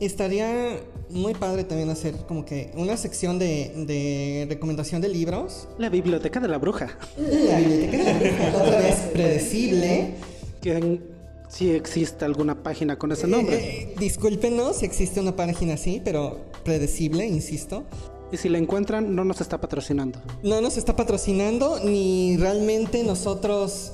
[0.00, 0.78] estaría
[1.08, 5.68] muy padre también hacer como que una sección de, de recomendación de libros.
[5.78, 10.14] La biblioteca de la bruja, La biblioteca de la bruja, otra vez predecible.
[10.60, 11.00] que
[11.48, 13.56] si existe alguna página con ese nombre.
[13.56, 17.84] Eh, eh, discúlpenos si existe una página así, pero predecible, insisto.
[18.32, 20.20] Y si la encuentran, no nos está patrocinando.
[20.42, 23.92] No nos está patrocinando, ni realmente nosotros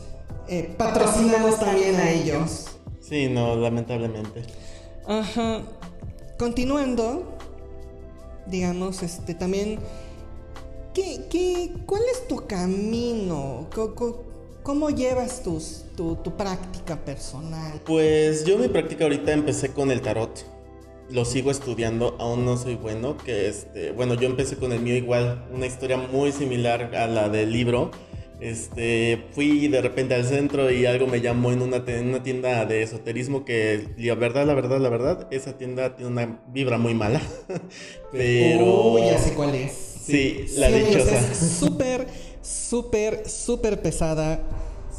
[0.48, 2.68] eh, patrocinamos también a ellos.
[3.00, 4.42] Sí, no, lamentablemente.
[5.06, 5.60] Ajá.
[6.42, 7.38] Continuando,
[8.48, 9.78] digamos, este, también,
[10.92, 13.68] ¿qué, qué, cuál es tu camino?
[14.64, 15.60] ¿Cómo llevas tu,
[16.16, 17.80] tu práctica personal?
[17.86, 20.44] Pues yo mi práctica ahorita empecé con el tarot.
[21.10, 24.96] Lo sigo estudiando, aún no soy bueno, que este, bueno, yo empecé con el mío
[24.96, 27.92] igual, una historia muy similar a la del libro.
[28.42, 32.66] Este, fui de repente al centro y algo me llamó en una, en una tienda
[32.66, 36.92] de esoterismo que, la verdad, la verdad, la verdad, esa tienda tiene una vibra muy
[36.92, 37.22] mala.
[38.12, 38.94] Pero...
[38.94, 39.70] Uy, ya sé cuál es.
[40.04, 41.18] Sí, la Sí, dichosa.
[41.18, 42.08] Es súper,
[42.42, 44.40] súper, súper pesada.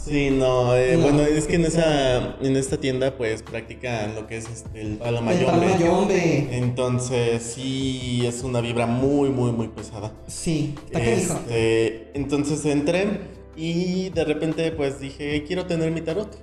[0.05, 1.03] Sí, no, eh, No.
[1.03, 4.97] bueno, es que en esa, en esta tienda pues practican lo que es este, el
[4.97, 5.45] palo El mayombe.
[5.45, 6.57] Palomayombe.
[6.57, 10.11] Entonces sí es una vibra muy, muy, muy pesada.
[10.27, 10.75] Sí.
[10.91, 13.21] Este, entonces entré
[13.55, 16.37] y de repente pues dije, quiero tener mi tarot.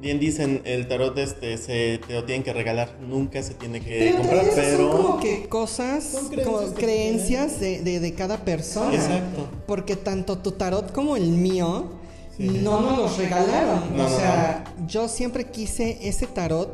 [0.00, 3.98] Bien dicen, el tarot este se te lo tienen que regalar, nunca se tiene que
[3.98, 5.20] Pero comprar, esas son como pero...
[5.20, 8.94] que cosas, Son creencias como creencias de, de, de cada persona.
[8.94, 9.50] Exacto.
[9.66, 11.99] Porque tanto tu tarot como el mío
[12.36, 12.44] Sí.
[12.62, 13.96] no nos los regalaron.
[13.96, 16.72] No, o no, sea, yo siempre quise ese tarot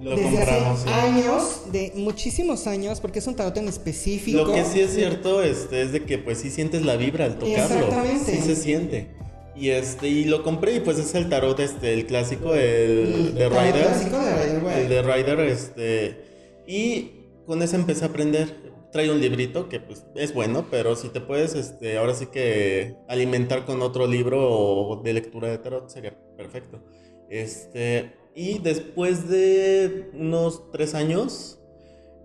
[0.00, 0.94] Lo desde compramos, hace sí.
[0.94, 4.38] años, de muchísimos años, porque es un tarot en específico.
[4.44, 7.38] Lo que sí es cierto este, es de que pues sí sientes la vibra al
[7.38, 7.76] tocarlo.
[7.76, 8.36] Exactamente.
[8.36, 9.08] Sí se siente.
[9.56, 13.48] Y este, y lo compré y pues es el tarot este, el clásico, el de
[13.48, 13.86] tarot Rider.
[13.86, 14.78] clásico de Rider.
[14.78, 16.24] El de Rider, este.
[16.66, 17.10] Y
[17.46, 18.69] con eso empecé a aprender.
[18.92, 22.96] Trae un librito que pues es bueno, pero si te puedes, este, ahora sí que
[23.08, 26.82] alimentar con otro libro de lectura de tarot sería perfecto.
[27.28, 31.60] Este, y después de unos tres años,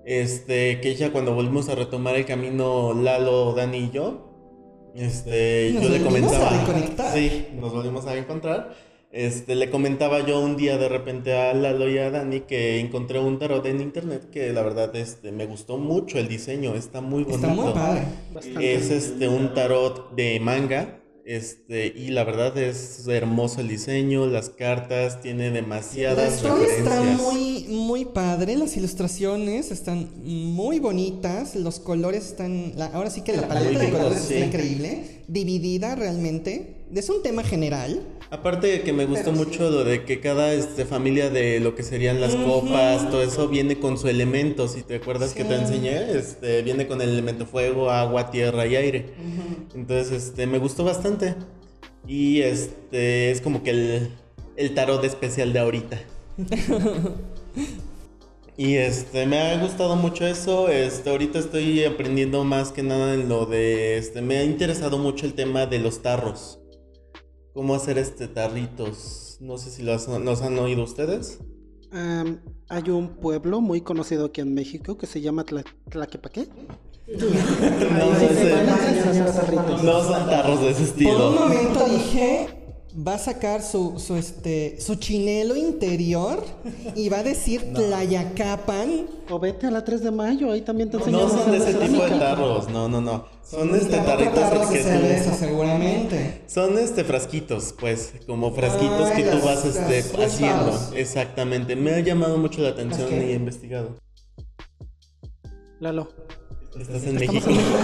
[0.06, 4.32] este, que ya cuando volvimos a retomar el camino Lalo, Dani y yo,
[4.96, 7.12] este, Nos yo le a comentaba.
[7.14, 8.74] Sí, nos volvimos a encontrar.
[9.16, 13.18] Este, le comentaba yo un día de repente a Lalo y a Dani que encontré
[13.18, 17.24] un tarot en internet que la verdad este, me gustó mucho el diseño, está muy
[17.24, 17.48] bonito.
[17.48, 18.02] Está muy padre.
[18.34, 18.76] Bastante.
[18.76, 24.50] Es este un tarot de manga, este, y la verdad es hermoso el diseño, las
[24.50, 31.80] cartas, tiene La demasiadas historia está muy, muy padre, las ilustraciones están muy bonitas, los
[31.80, 34.34] colores están, la- ahora sí que la paleta de colores sí.
[34.34, 38.02] está increíble, dividida realmente, es un tema general.
[38.30, 39.46] Aparte que me gustó Pero sí.
[39.46, 43.48] mucho lo de que cada este, familia de lo que serían las copas, todo eso
[43.48, 44.68] viene con su elemento.
[44.68, 48.76] Si te acuerdas que te enseñé, este, viene con el elemento fuego, agua, tierra y
[48.76, 49.06] aire.
[49.74, 51.36] Entonces, este, me gustó bastante.
[52.08, 54.10] Y este es como que el,
[54.56, 56.00] el tarot especial de ahorita.
[58.58, 60.70] y este me ha gustado mucho eso.
[60.70, 64.22] Este, ahorita estoy aprendiendo más que nada en lo de este.
[64.22, 66.60] Me ha interesado mucho el tema de los tarros.
[67.56, 69.38] Cómo hacer este tarritos.
[69.40, 71.40] No sé si los, los han oído ustedes.
[71.92, 76.48] Am, hay un pueblo muy conocido aquí en México que se llama Tla- Tlaquepaque.
[77.08, 81.30] No, sé no son tarros de ese Por estilo.
[81.30, 82.65] un momento dije,
[82.96, 86.44] va a sacar su, su, este, su chinelo interior
[86.96, 89.08] y va a decir Tlayacapan.
[89.30, 91.74] O vete a la 3 de mayo, ahí también te enseñan No son de ese
[91.74, 93.26] tipo de tarros, no, no, no.
[93.44, 96.42] Son este tarritos tarros de que tú- cerveza, seguramente.
[96.48, 100.66] Son este frasquitos, pues, como frasquitos Ay, que tú vas este, haciendo.
[100.66, 100.90] palos.
[100.96, 101.76] Exactamente.
[101.76, 103.96] Me ha llamado mucho la atención y he investigado.
[105.80, 106.08] Lalo.
[106.80, 107.50] Estás en Estamos México.
[107.50, 107.78] en México.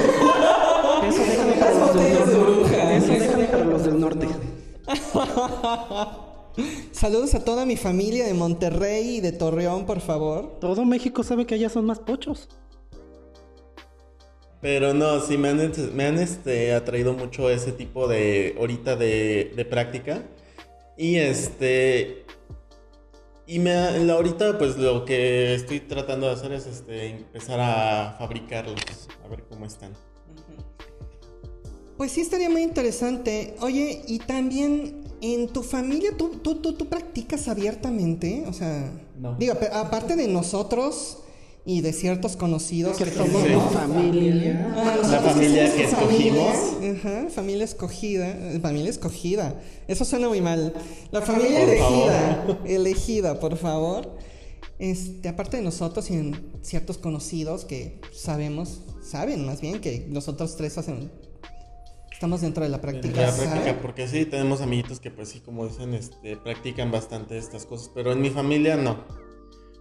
[1.08, 2.36] Eso déjame para los del de norte.
[2.36, 2.96] bruja.
[2.98, 4.28] Eso déjame para los del norte.
[6.92, 10.60] Saludos a toda mi familia de Monterrey y de Torreón, por favor.
[10.60, 12.50] Todo México sabe que allá son más pochos.
[14.62, 19.54] Pero no, sí, me han, me han este, atraído mucho ese tipo de, ahorita de,
[19.56, 20.22] de práctica.
[20.98, 22.26] Y este,
[23.52, 29.10] y me, ahorita pues lo que estoy tratando de hacer es este, empezar a fabricarlos,
[29.26, 29.92] a ver cómo están.
[32.02, 33.54] Pues sí, estaría muy interesante.
[33.62, 38.44] Oye, y también en tu familia, ¿tú, tú, tú, tú practicas abiertamente?
[38.48, 39.36] O sea, No.
[39.36, 41.20] digo, aparte de nosotros
[41.64, 43.50] y de ciertos conocidos Que somos Sí.
[43.72, 44.74] familia.
[44.76, 46.52] Ah, La familia que tu familia.
[46.52, 46.98] escogimos.
[47.06, 48.30] Ajá, familia escogida.
[48.30, 49.62] eh, Familia escogida.
[49.88, 50.74] Eso suena muy mal.
[51.12, 52.58] La familia Por elegida.
[52.66, 54.18] Elegida, por favor.
[54.80, 60.56] Este, aparte de nosotros y en ciertos conocidos que sabemos, saben más bien que nosotros
[60.58, 61.12] tres hacen,
[62.22, 63.20] estamos dentro de la práctica.
[63.20, 63.50] La ¿saben?
[63.50, 67.90] práctica, porque sí, tenemos amiguitos que pues sí, como dicen, este, practican bastante estas cosas,
[67.96, 69.06] pero en mi familia no.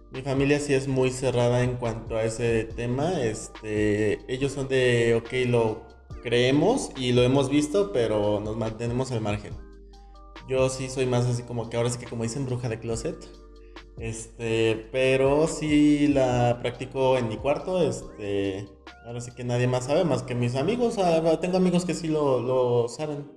[0.09, 3.21] Mi familia sí es muy cerrada en cuanto a ese tema.
[3.21, 5.83] Este, ellos son de, ok, lo
[6.23, 9.53] creemos y lo hemos visto, pero nos mantenemos al margen.
[10.49, 13.17] Yo sí soy más así como que ahora sí que como dicen bruja de closet.
[14.01, 18.67] Este, pero sí la practico en mi cuarto, este,
[19.05, 20.97] ahora sí que nadie más sabe más que mis amigos.
[20.97, 23.31] Ah, tengo amigos que sí lo, lo saben.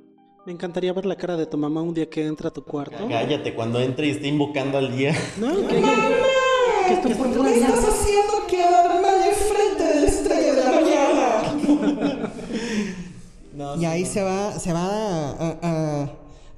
[0.46, 2.96] Me encantaría ver la cara de tu mamá un día que entra a tu cuarto.
[3.08, 5.14] Cállate, cuando entre y esté invocando al día.
[5.38, 12.30] No, que, ¿Por qué estás haciendo quedarme de frente de la estrella de la mañana?
[13.54, 14.08] No, Y sí, ahí no.
[14.08, 16.08] se va, se va a, a- a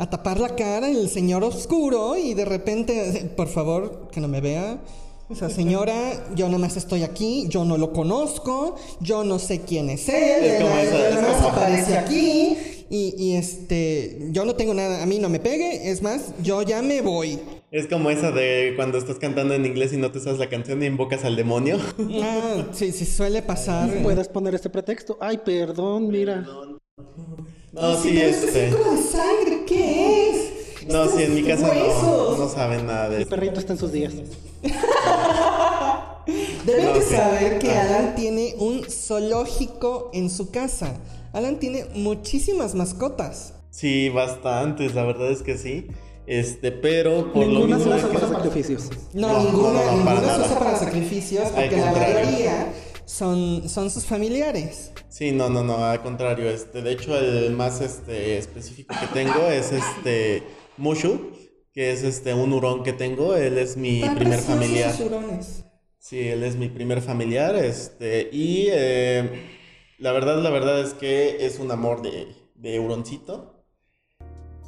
[0.04, 4.78] tapar la cara el señor oscuro y de repente, por favor, que no me vea.
[5.28, 9.88] O sea, señora, yo nomás estoy aquí, yo no lo conozco, yo no sé quién
[9.90, 12.56] es él, Es como él, esa- él es nomás aparece aquí
[12.90, 16.62] y, y, este, yo no tengo nada, a mí no me pegue, es más, yo
[16.62, 17.40] ya me voy.
[17.72, 20.80] Es como esa de cuando estás cantando en inglés y no te sabes la canción
[20.80, 21.78] y invocas al demonio.
[22.22, 23.90] Ah, sí, sí, suele pasar.
[24.04, 25.18] Puedes poner este pretexto.
[25.20, 26.46] Ay, perdón, mira.
[27.72, 28.70] No, sí, es este.
[28.70, 30.88] círculo de sangre, ¿qué es?
[30.88, 33.30] No, sí, en es mi casa no, no saben nada de Mi eso.
[33.30, 34.14] perrito está en sus días.
[36.64, 37.14] Deben No, de sí.
[37.14, 40.94] saber que Alan tiene un zoológico en su casa.
[41.34, 43.52] Alan tiene muchísimas mascotas.
[43.70, 45.88] Sí, bastantes, la verdad es que sí.
[46.26, 48.88] Este, pero por Ninguna lo se mismo de usa que- para sacrificios.
[49.12, 52.72] No, No, ninguna, no, no, ninguna para se usa para sacrificios porque la mayoría
[53.06, 54.92] son, son sus familiares.
[55.08, 59.46] Sí, no, no, no, al contrario, este, de hecho el más este específico que tengo
[59.50, 60.42] es este
[60.76, 61.30] Mushu,
[61.72, 64.94] que es este un hurón que tengo, él es mi Tan primer familiar.
[65.00, 65.64] hurones.
[65.98, 69.42] Sí, él es mi primer familiar, este, y eh,
[69.98, 73.64] la verdad, la verdad es que es un amor de, de huroncito.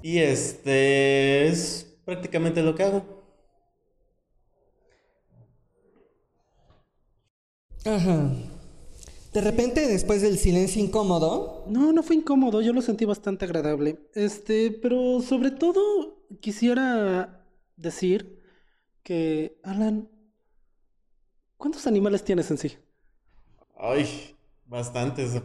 [0.03, 3.18] Y este es prácticamente lo que hago.
[7.95, 8.31] Ajá.
[9.33, 13.99] De repente, después del silencio incómodo, No, no fue incómodo, yo lo sentí bastante agradable.
[14.15, 17.45] Este, pero sobre todo quisiera
[17.77, 18.43] decir
[19.03, 20.09] que, Alan,
[21.57, 22.77] ¿cuántos animales tienes en sí?
[23.77, 24.35] Ay,
[24.67, 25.41] bastantes.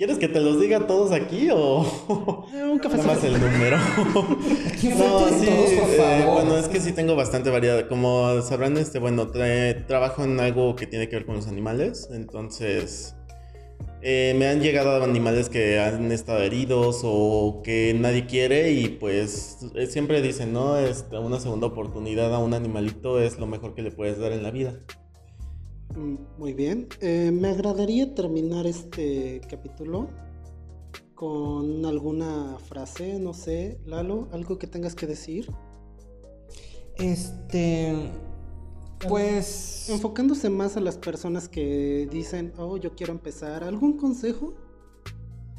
[0.00, 1.84] ¿Quieres que te los diga todos aquí o
[2.54, 3.76] Eh, un café nada más el número?
[4.16, 7.86] No, sí, todos, por eh, bueno, es que sí tengo bastante variedad.
[7.86, 12.08] Como sabrán, este, bueno, tra- trabajo en algo que tiene que ver con los animales.
[12.12, 13.14] Entonces,
[14.00, 19.58] eh, me han llegado animales que han estado heridos o que nadie quiere y pues
[19.74, 20.78] eh, siempre dicen, ¿no?
[20.78, 24.42] Este, una segunda oportunidad a un animalito es lo mejor que le puedes dar en
[24.42, 24.80] la vida.
[25.96, 26.88] Mm, Muy bien.
[27.00, 30.08] Eh, me agradaría terminar este capítulo
[31.14, 35.50] con alguna frase, no sé, Lalo, algo que tengas que decir.
[36.96, 38.10] Este.
[39.08, 39.88] Pues.
[39.90, 44.54] Enfocándose más a las personas que dicen, oh, yo quiero empezar, ¿algún consejo?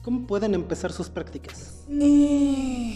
[0.03, 1.85] ¿Cómo pueden empezar sus prácticas?
[1.87, 2.93] Mm,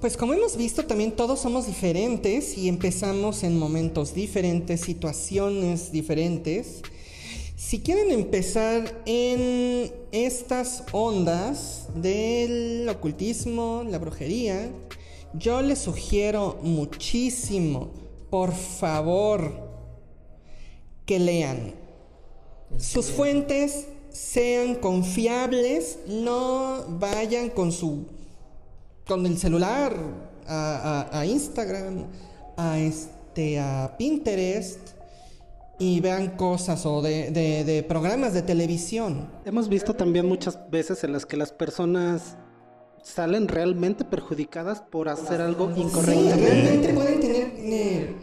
[0.00, 6.82] Pues como hemos visto, también todos somos diferentes y empezamos en momentos diferentes, situaciones diferentes.
[7.56, 14.70] Si quieren empezar en estas ondas del ocultismo, la brujería,
[15.34, 17.90] yo les sugiero muchísimo,
[18.30, 19.52] por favor,
[21.06, 21.74] que lean.
[22.76, 28.06] Sus fuentes sean confiables, no vayan con su
[29.08, 29.94] con el celular
[30.46, 32.04] a, a- a Instagram,
[32.56, 34.78] a este a Pinterest
[35.78, 39.30] y vean cosas o de, de- de programas de televisión.
[39.44, 42.36] Hemos visto también muchas veces en las que las personas
[43.02, 46.36] salen realmente perjudicadas por hacer algo Sí, incorrectamente.
[46.36, 48.16] realmente pueden tener eh,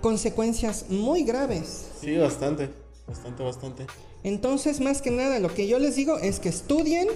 [0.00, 1.86] consecuencias muy graves.
[2.00, 2.68] Sí, bastante,
[3.06, 3.86] bastante, bastante.
[4.24, 7.06] Entonces, más que nada, lo que yo les digo es que estudien,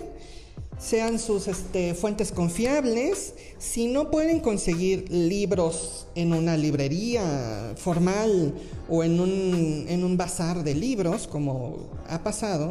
[0.81, 3.35] sean sus este, fuentes confiables.
[3.59, 8.55] Si no pueden conseguir libros en una librería formal
[8.89, 12.71] o en un, en un bazar de libros, como ha pasado,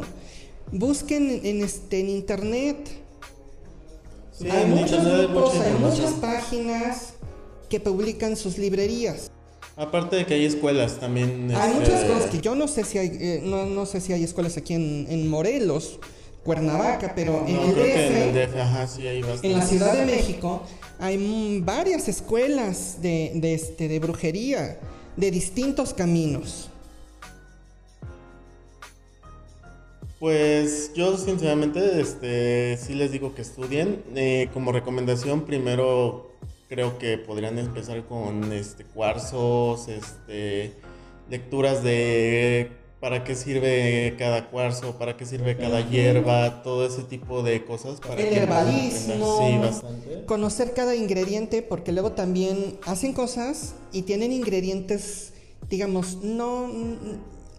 [0.72, 2.76] busquen en, este, en internet.
[4.32, 7.14] Sí, hay muchos grupos, hay muchas páginas
[7.68, 9.30] que publican sus librerías.
[9.76, 11.52] Aparte de que hay escuelas también.
[11.54, 14.12] Hay este, muchas cosas que yo no sé si hay, eh, no, no sé si
[14.12, 16.00] hay escuelas aquí en, en Morelos,
[16.44, 19.92] Cuernavaca, pero en No, el creo que en el DF, ajá, sí en la Ciudad
[19.92, 20.62] de México,
[20.98, 24.78] hay varias escuelas de, de, este, de brujería,
[25.16, 26.70] de distintos caminos.
[30.18, 34.02] Pues yo sinceramente este, sí les digo que estudien.
[34.14, 36.32] Eh, como recomendación, primero
[36.68, 40.74] creo que podrían empezar con este, cuarzos, este,
[41.30, 42.70] lecturas de
[43.00, 47.98] para qué sirve cada cuarzo, para qué sirve cada hierba, todo ese tipo de cosas.
[48.00, 49.38] Para El que herbalismo.
[49.48, 50.24] Sí, bastante.
[50.26, 55.32] Conocer cada ingrediente, porque luego también hacen cosas y tienen ingredientes,
[55.70, 56.68] digamos, no,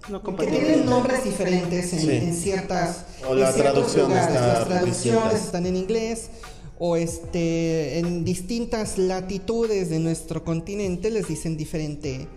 [0.10, 2.10] No que tienen nombres diferentes en, Sí.
[2.10, 4.28] en ciertas O la en traducción lugares.
[4.36, 5.46] está Las traducciones distinta.
[5.46, 6.30] están en inglés
[6.80, 12.28] o este en distintas latitudes de nuestro continente les dicen diferente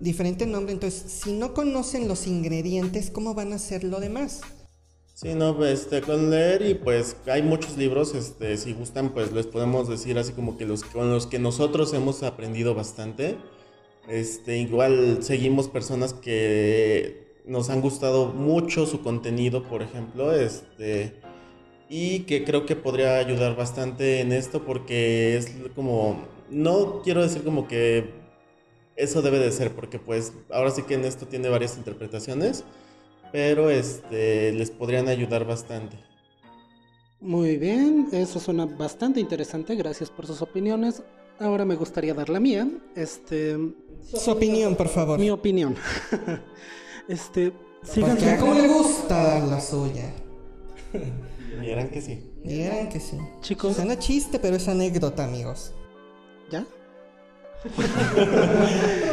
[0.00, 0.72] diferente nombre.
[0.72, 4.40] Entonces, si no conocen los ingredientes, ¿cómo van a hacer lo demás?
[5.14, 9.46] Sí, no, este, con leer y pues hay muchos libros, este, si gustan, pues les
[9.46, 13.36] podemos decir así como que los con los que nosotros hemos aprendido bastante.
[14.08, 21.20] Este, igual seguimos personas que nos han gustado mucho su contenido, por ejemplo, este,
[21.90, 27.42] y que creo que podría ayudar bastante en esto porque es como, no quiero decir
[27.44, 28.19] como que
[29.00, 32.64] eso debe de ser, porque pues ahora sí que en esto tiene varias interpretaciones
[33.32, 35.98] pero este les podrían ayudar bastante.
[37.20, 39.74] Muy bien, eso suena bastante interesante.
[39.76, 41.02] Gracias por sus opiniones.
[41.38, 42.68] Ahora me gustaría dar la mía.
[42.96, 43.56] Este,
[44.02, 45.18] Su opinión, por favor.
[45.18, 45.76] mi opinión.
[47.08, 50.12] este, sigan Porque cómo le gusta dar la suya.
[51.60, 52.26] Vieran que sí.
[52.42, 53.18] Dirán que sí.
[53.42, 55.74] Chicos, Suena chiste, pero es anécdota, amigos.
[56.50, 56.64] ¿ya?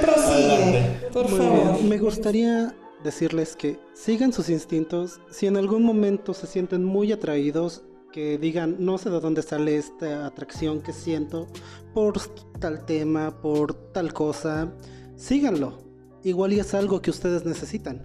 [0.02, 1.74] Prosigue, por Muy favor.
[1.76, 1.90] bien.
[1.90, 2.74] Me gustaría
[3.04, 5.20] decirles que sigan sus instintos.
[5.30, 9.76] Si en algún momento se sienten muy atraídos, que digan, no sé de dónde sale
[9.78, 11.48] esta atracción que siento
[11.94, 12.14] por
[12.60, 14.74] tal tema, por tal cosa,
[15.16, 15.78] síganlo.
[16.24, 18.02] Igual y es algo que ustedes necesitan.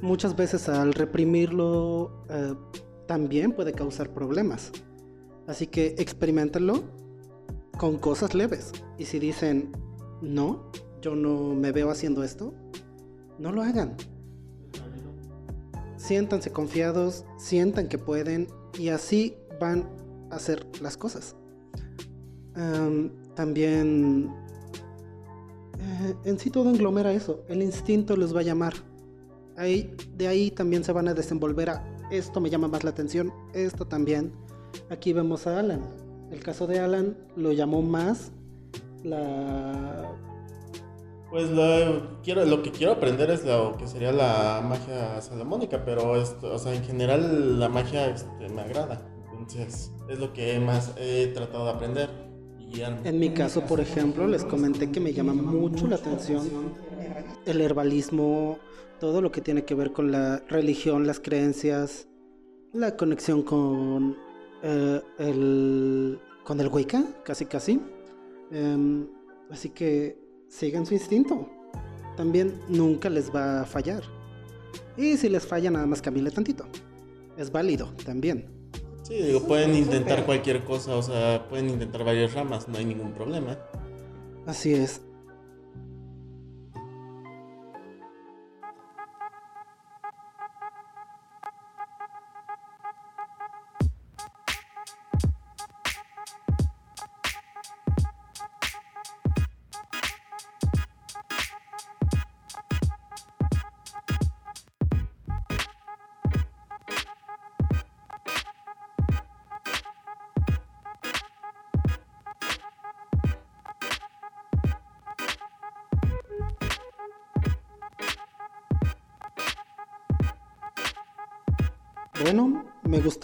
[0.00, 2.54] Muchas veces al reprimirlo eh,
[3.06, 4.70] también puede causar problemas.
[5.46, 6.84] Así que experimentenlo
[7.78, 8.72] con cosas leves.
[8.98, 9.72] Y si dicen,
[10.20, 10.70] no,
[11.00, 12.54] yo no me veo haciendo esto,
[13.38, 13.96] no lo hagan.
[15.96, 18.48] Siéntanse confiados, sientan que pueden
[18.78, 19.88] y así van
[20.30, 21.36] a hacer las cosas.
[22.54, 24.30] Am, también
[25.78, 28.74] eh, en sí todo englomera eso, el instinto les va a llamar.
[29.56, 33.32] Ahí, de ahí también se van a desenvolver a esto me llama más la atención,
[33.52, 34.32] esto también.
[34.90, 36.05] Aquí vemos a Alan.
[36.30, 38.32] El caso de Alan lo llamó más
[39.04, 40.12] la
[41.30, 46.20] Pues lo, quiero, lo que quiero aprender es lo que sería la magia salomónica, pero
[46.20, 49.06] esto, o sea, en general la magia este, me agrada.
[49.32, 52.10] Entonces, es lo que más he tratado de aprender
[52.58, 52.80] y.
[52.80, 56.74] En mi caso, por ejemplo, les comenté que me llama mucho la atención
[57.44, 58.58] el herbalismo,
[58.98, 62.08] todo lo que tiene que ver con la religión, las creencias,
[62.72, 64.16] la conexión con
[64.68, 67.80] eh, el con el Wicca, casi casi.
[68.50, 69.06] Em,
[69.50, 71.48] así que sigan su instinto.
[72.16, 74.02] También nunca les va a fallar.
[74.96, 76.66] Y si les falla, nada más cambiarle tantito.
[77.36, 78.46] Es válido también.
[79.02, 83.12] Sí, digo, pueden intentar cualquier cosa, o sea, pueden intentar varias ramas, no hay ningún
[83.12, 83.56] problema.
[84.46, 85.00] Así es.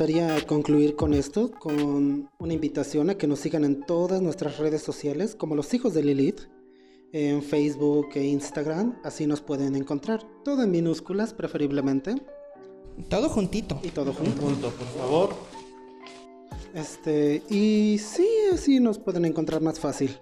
[0.02, 4.82] Gustaría concluir con esto, con una invitación a que nos sigan en todas nuestras redes
[4.82, 6.40] sociales, como los hijos de Lilith,
[7.12, 12.16] en Facebook e Instagram, así nos pueden encontrar, todo en minúsculas preferiblemente,
[13.08, 13.78] Todo juntito.
[13.84, 14.40] y todo Un junto.
[14.42, 15.30] punto, por favor.
[16.74, 20.18] Este, y sí, así nos pueden encontrar más fácil.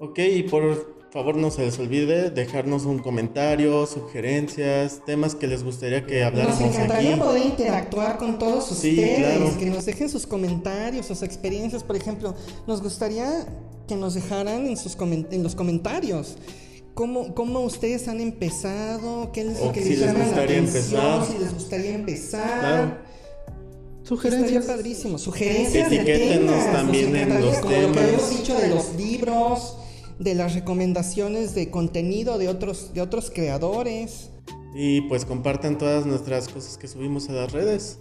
[0.00, 5.62] Ok, y por favor no se les olvide dejarnos un comentario, sugerencias, temas que les
[5.64, 7.20] gustaría que Nos habláramos encantaría aquí.
[7.20, 9.58] poder interactuar con todos Sí, ustedes, claro.
[9.58, 11.82] que nos dejen sus comentarios, sus experiencias.
[11.82, 12.34] Por ejemplo,
[12.66, 13.46] nos gustaría
[13.86, 16.36] que nos dejaran en, sus comen- en los comentarios
[16.92, 21.26] cómo, cómo ustedes han empezado, qué les, O qué si les llama la atención, empezar.
[21.26, 22.60] si les gustaría empezar.
[22.60, 23.08] Claro.
[24.02, 24.50] Sugerencias.
[24.62, 25.18] Estaría padrísimo.
[25.18, 26.72] Sugerencias de Etiquétenos temas.
[26.72, 27.98] también nos en los como lo que temas.
[28.04, 29.76] habíamos dicho de los libros,
[30.18, 34.30] de las recomendaciones de contenido de otros, de otros creadores.
[34.74, 37.98] Y pues compartan todas nuestras cosas que subimos a las redes.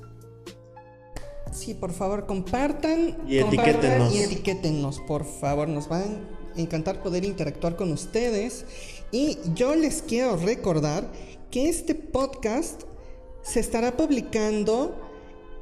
[1.51, 3.17] Sí, por favor, compartan.
[3.27, 4.15] Y compartan etiquétenos.
[4.15, 5.67] Y etiquétenos, por favor.
[5.67, 6.05] Nos va a
[6.55, 8.65] encantar poder interactuar con ustedes.
[9.11, 11.09] Y yo les quiero recordar
[11.49, 12.83] que este podcast
[13.41, 14.95] se estará publicando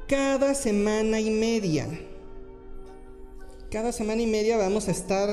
[0.08, 1.88] cada semana y media.
[3.76, 5.28] Cada semana y media vamos a estar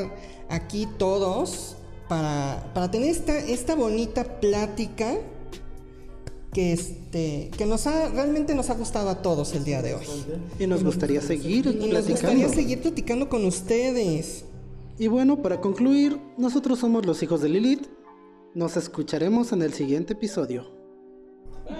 [0.49, 1.77] aquí todos
[2.09, 5.15] para, para tener esta, esta bonita plática
[6.51, 10.05] que este que nos ha realmente nos ha gustado a todos el día de hoy.
[10.59, 12.11] Y nos gustaría seguir Y nos platicando.
[12.11, 14.43] gustaría seguir platicando con ustedes.
[14.99, 17.87] Y bueno, para concluir, nosotros somos los hijos de Lilith.
[18.55, 20.67] Nos escucharemos en el siguiente episodio.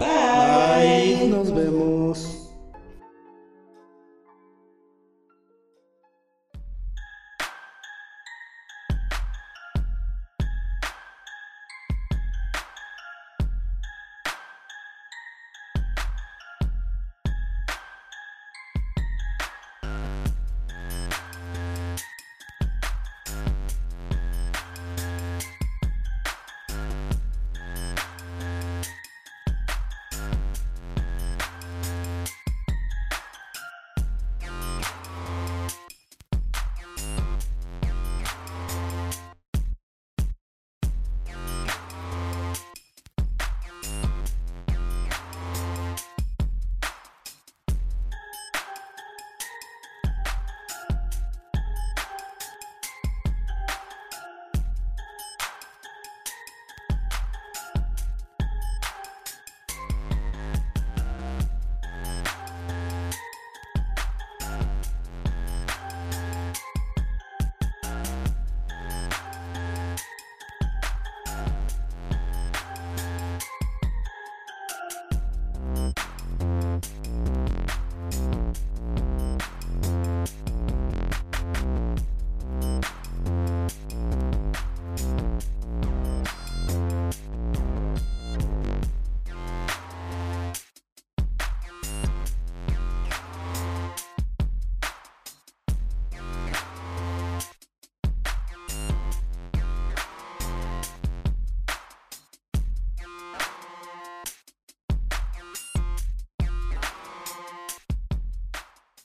[0.00, 1.28] Bye.
[1.28, 2.33] Nos vemos.